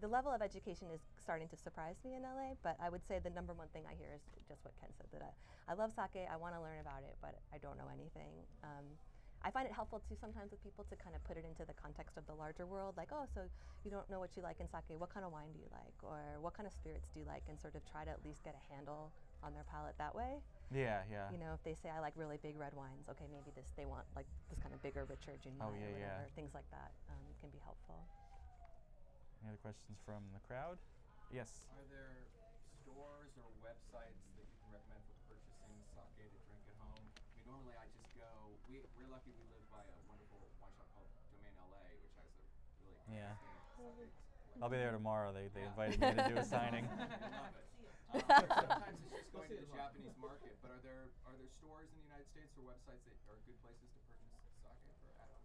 [0.00, 2.54] the level of education is starting to surprise me in LA.
[2.62, 5.06] But I would say the number one thing I hear is just what Ken said
[5.10, 6.26] that I, I love sake.
[6.26, 8.30] I want to learn about it, but I don't know anything.
[8.62, 8.86] Um,
[9.42, 11.74] I find it helpful too sometimes with people to kind of put it into the
[11.74, 13.42] context of the larger world, like, oh, so
[13.82, 14.94] you don't know what you like in sake.
[14.98, 17.42] What kind of wine do you like, or what kind of spirits do you like,
[17.50, 19.10] and sort of try to at least get a handle
[19.42, 20.38] on their palate that way.
[20.72, 21.28] Yeah, yeah.
[21.28, 23.84] You know, if they say I like really big red wines, okay, maybe this they
[23.84, 25.92] want like this kind of bigger, richer junmai Oh, or yeah, yeah.
[25.92, 26.32] whatever.
[26.38, 28.00] Things like that um, can be helpful.
[29.44, 30.78] Any other questions from the crowd?
[31.28, 31.66] Yes.
[31.76, 32.24] Are there
[32.80, 35.76] stores or websites that you can recommend for purchasing
[36.16, 37.04] sake to drink at home?
[37.04, 38.56] I mean, normally I just go.
[38.70, 42.30] We, we're lucky we live by a wonderful wine shop called Domaine LA, which has
[42.32, 42.44] a
[42.86, 43.34] really Yeah.
[43.36, 44.14] sake
[44.60, 45.32] I'll be there tomorrow.
[45.32, 45.72] They, they Yeah.
[45.74, 46.86] invited me to do a signing.
[48.12, 48.18] I.
[48.18, 51.88] Um, sometimes it's just going to the Japanese market, but are there are there stores
[51.92, 55.40] in the United States or websites that are good places to purchase sake for home?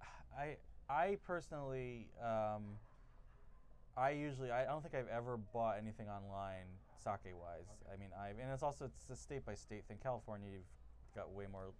[0.32, 0.56] I
[0.88, 2.80] I personally um,
[3.96, 7.68] I usually I don't think I've ever bought anything online sake wise.
[7.92, 9.98] I mean I and it's also it's a state by state thing.
[10.02, 10.72] California you've
[11.14, 11.72] got way more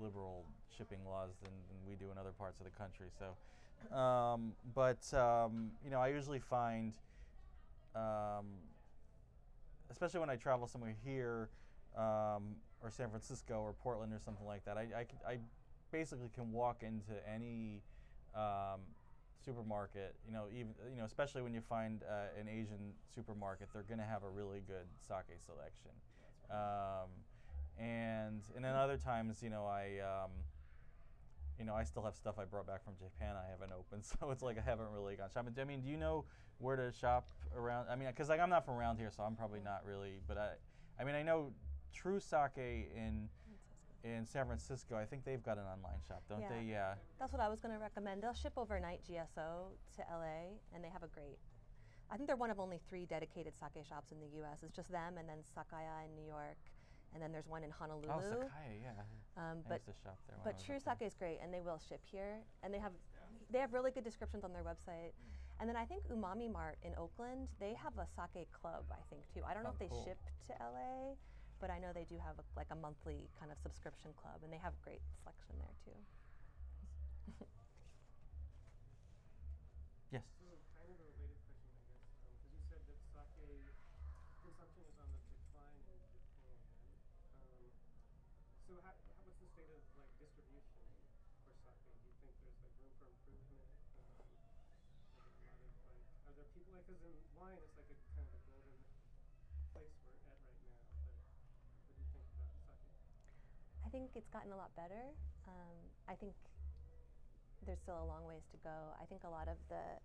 [0.00, 0.44] liberal
[0.76, 3.08] shipping laws than, than we do in other parts of the country.
[3.18, 6.94] So, um, but um, you know I usually find.
[7.94, 8.71] Um,
[9.92, 11.50] especially when I travel somewhere here,
[11.96, 15.38] um, or San Francisco or Portland or something like that, I, I, I
[15.92, 17.82] basically can walk into any
[18.34, 18.80] um,
[19.44, 20.16] supermarket.
[20.26, 24.00] You know, even you know, especially when you find uh, an Asian supermarket, they're going
[24.00, 25.92] to have a really good sake selection.
[26.50, 27.10] Um,
[27.78, 30.00] and and then other times, you know, I.
[30.00, 30.30] Um,
[31.58, 34.30] you know, I still have stuff I brought back from Japan I haven't opened, so
[34.30, 35.54] it's like I haven't really gone shopping.
[35.60, 36.24] I mean, do you know
[36.62, 37.88] where to shop around?
[37.90, 40.20] I mean, because like I'm not from around here, so I'm probably not really.
[40.26, 40.50] But I,
[41.00, 41.52] I mean, I know
[41.92, 43.28] True Sake in
[44.04, 44.96] in San Francisco.
[44.96, 46.70] I think they've got an online shop, don't they?
[46.70, 46.94] Yeah.
[47.18, 48.22] That's what I was going to recommend.
[48.22, 51.38] They'll ship overnight GSO to LA, and they have a great.
[52.10, 54.62] I think they're one of only three dedicated sake shops in the U.S.
[54.62, 56.58] It's just them, and then Sakaya in New York,
[57.14, 58.10] and then there's one in Honolulu.
[58.10, 58.90] Oh, Sakaya, yeah.
[59.38, 60.36] Um, I but used to shop there.
[60.44, 60.78] but True.
[60.78, 62.92] Sake is great, and they will ship here, and they have
[63.52, 65.12] they have really good descriptions on their website.
[65.12, 65.60] Mm.
[65.60, 69.22] And then I think Umami Mart in Oakland, they have a sake club, I think
[69.32, 69.42] too.
[69.46, 70.04] I don't know Oh, if they cool.
[70.04, 71.14] ship to LA,
[71.60, 74.52] but I know they do have a, like a monthly kind of subscription club, and
[74.52, 75.98] they have a great selection there too.
[80.10, 80.22] Yes.
[80.36, 80.44] So
[80.76, 82.82] kind of a related question, I guess, because you said
[83.16, 83.64] that sake
[84.44, 86.60] consumption is on the decline in Japan.
[87.38, 87.60] Um,
[88.68, 90.84] so how, how, what's the state of like distribution
[91.48, 91.80] for sake?
[91.96, 93.64] Do you think there's like room for improvement?
[93.96, 94.12] Um,
[95.16, 97.86] are there a lot of like, are there people like, because in wine it's like
[97.86, 98.74] a kind of a golden
[99.70, 100.82] place we're at right now.
[101.06, 101.14] But
[101.86, 102.82] what do you think about sake?
[103.86, 105.14] I think it's gotten a lot better.
[105.46, 105.76] Um,
[106.10, 106.34] I think
[107.62, 108.74] there's still a long ways to go.
[108.98, 110.02] I think a lot of the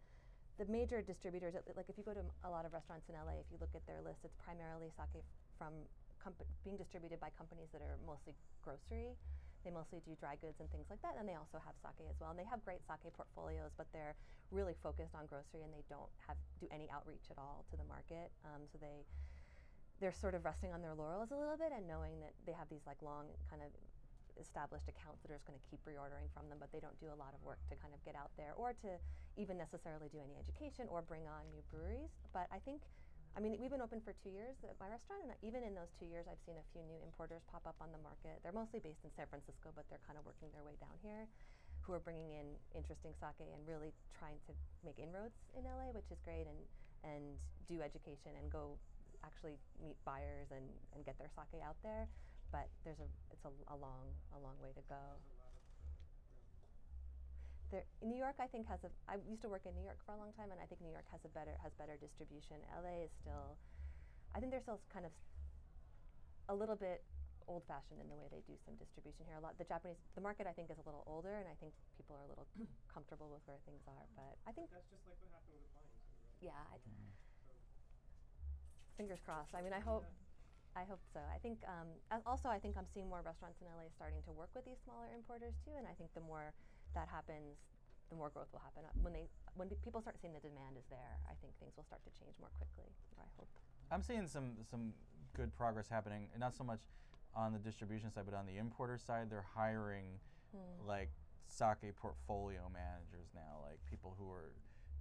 [0.62, 3.46] the major distributors, like if you go to a lot of restaurants in LA, if
[3.54, 5.22] you look at their list, it's primarily sake
[5.58, 5.86] from
[6.66, 8.34] being distributed by companies that are mostly
[8.66, 9.14] grocery.
[9.68, 12.16] They mostly do dry goods and things like that, and they also have sake as
[12.24, 12.32] well.
[12.32, 14.16] And they have great sake portfolios, but they're
[14.48, 17.84] really focused on grocery and they don't have do any outreach at all to the
[17.84, 18.32] market.
[18.48, 19.04] Um, so they
[20.00, 22.70] they're sort of resting on their laurels a little bit and knowing that they have
[22.72, 23.74] these like long kind of
[24.40, 27.12] established accounts that are just going to keep reordering from them, but they don't do
[27.12, 28.96] a lot of work to kind of get out there or to
[29.36, 32.14] even necessarily do any education or bring on new breweries.
[32.32, 32.88] But I think,
[33.38, 35.94] I mean, we've been open for two years at my restaurant, and even in those
[36.02, 38.42] two years, I've seen a few new importers pop up on the market.
[38.42, 41.30] They're mostly based in San Francisco, but they're kind of working their way down here,
[41.86, 46.10] who are bringing in interesting sake and really trying to make inroads in LA, which
[46.10, 46.58] is great, and
[47.06, 47.38] and
[47.70, 48.74] do education and go
[49.22, 49.54] actually
[49.86, 50.66] meet buyers and,
[50.98, 52.10] and get their sake out there
[52.52, 55.04] but there's a it's a, a long a long way to go.
[57.78, 58.90] There, New York, I think has a.
[59.06, 60.90] I used to work in New York for a long time, and I think New
[60.90, 62.58] York has a better has better distribution.
[62.74, 63.54] LA is still,
[64.34, 65.14] I think they're still kind of
[66.50, 67.06] a little bit
[67.48, 69.38] old-fashioned in the way they do some distribution here.
[69.38, 71.78] A lot the Japanese the market I think is a little older, and I think
[71.94, 72.50] people are a little
[72.94, 74.06] comfortable with where things are.
[74.18, 76.50] But I think That's just like what happened with wine, too, right?
[76.50, 76.82] yeah, I,
[77.46, 77.54] So,
[78.98, 79.54] fingers crossed.
[79.54, 80.02] I mean, I hope.
[80.78, 81.18] I hope so.
[81.34, 81.90] I think um,
[82.30, 85.10] also I think I'm seeing more restaurants in LA starting to work with these smaller
[85.10, 86.54] importers too, and I think the more
[86.94, 87.58] that happens,
[88.10, 88.84] the more growth will happen.
[89.02, 92.02] When they when people start seeing the demand is there, I think things will start
[92.06, 92.92] to change more quickly.
[93.20, 93.50] I hope.
[93.92, 94.94] I'm seeing some some
[95.36, 96.82] good progress happening, and not so much
[97.36, 99.30] on the distribution side, but on the importer side.
[99.30, 100.20] They're hiring
[100.88, 101.12] like
[101.48, 104.52] sake portfolio managers now, like people who are,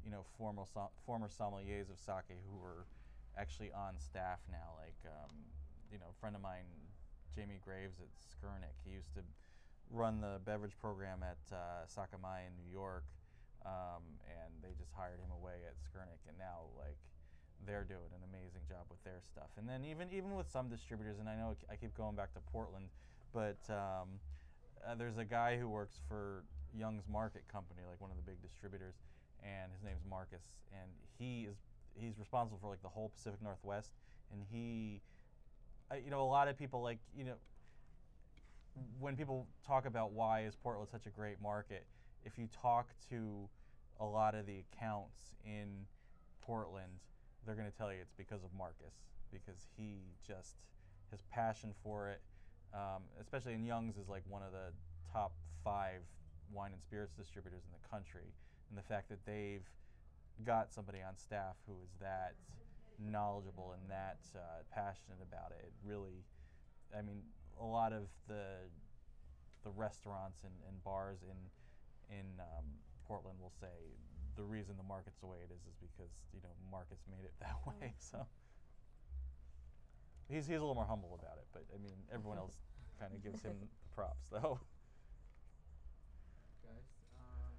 [0.05, 2.87] you know, former som- former sommeliers of sake who are
[3.39, 4.75] actually on staff now.
[4.79, 5.31] Like, um,
[5.93, 6.67] you know, a friend of mine,
[7.35, 9.21] Jamie Graves at Skurnik, he used to
[9.91, 13.05] run the beverage program at uh, Sakamai in New York,
[13.65, 16.99] um, and they just hired him away at Skurnik, and now like
[17.65, 19.51] they're doing an amazing job with their stuff.
[19.57, 22.41] And then even even with some distributors, and I know I keep going back to
[22.53, 22.89] Portland,
[23.33, 24.21] but um,
[24.87, 28.43] uh, there's a guy who works for Young's Market Company, like one of the big
[28.43, 28.95] distributors,
[29.43, 31.57] and his name's Marcus, and he is
[31.99, 33.91] he's responsible for like the whole Pacific Northwest,
[34.33, 35.01] and he,
[35.91, 37.35] uh, you know, a lot of people like you know
[38.99, 41.87] when people talk about why is Portland such a great market,
[42.25, 43.49] if you talk to
[44.01, 45.87] a lot of the accounts in
[46.43, 47.01] Portland,
[47.45, 48.95] they're going to tell you it's because of Marcus,
[49.33, 50.57] because he just
[51.11, 52.21] his passion for it,
[52.75, 54.73] um, especially in Young's, is like one of the
[55.13, 56.03] top five
[56.53, 58.35] wine and spirits distributors in the country,
[58.69, 59.65] and the fact that they've
[60.45, 62.35] got somebody on staff who is that
[62.99, 66.25] knowledgeable and that uh, passionate about it, it really
[66.97, 67.23] I mean,
[67.61, 68.69] a lot of the
[69.65, 71.37] the restaurants and, and bars in
[72.17, 72.65] in um,
[73.07, 73.97] Portland will say
[74.37, 77.35] the reason the market's the way it is is because you know Marcus made it
[77.41, 77.95] that way.
[77.99, 78.27] So
[80.29, 82.55] he's he's a little more humble about it, but I mean everyone else
[83.01, 84.61] kind of gives him the props though.
[86.67, 86.87] Guys,
[87.19, 87.55] um,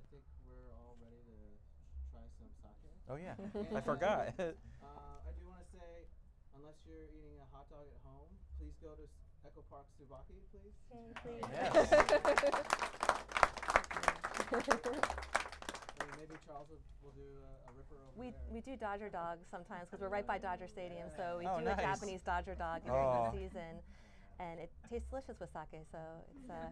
[0.00, 1.38] I think we're all ready to
[2.10, 2.74] try some sake.
[3.10, 4.34] Oh yeah, And, I forgot.
[4.38, 4.52] Uh,
[5.24, 6.04] I do want to say,
[6.56, 8.28] unless you're eating a hot dog at home,
[8.68, 9.08] please go to
[9.48, 10.76] Echo Park Tsubaki, please.
[10.92, 11.40] Yay, please.
[11.56, 11.88] Yes.
[16.18, 18.52] Maybe Charles will, will do a, a ripper over We, there.
[18.52, 21.64] we do Dodger Dog sometimes because we're right by Dodger Stadium, so we Oh, do
[21.64, 21.78] nice.
[21.78, 23.30] a Japanese Dodger Dog during Oh.
[23.32, 23.80] the season,
[24.40, 25.80] and it tastes delicious with sake.
[25.88, 25.96] So
[26.28, 26.68] it's uh,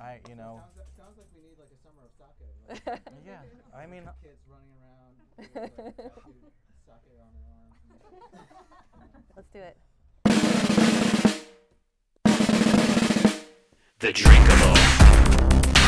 [0.00, 2.32] I you know Sounds, like- sounds like we need like a summer of sake.
[2.88, 3.44] Like, yeah
[3.76, 7.76] I mean kids running around with like, sake on their arms.
[9.36, 9.76] let's do it.
[14.00, 15.79] the drinkable.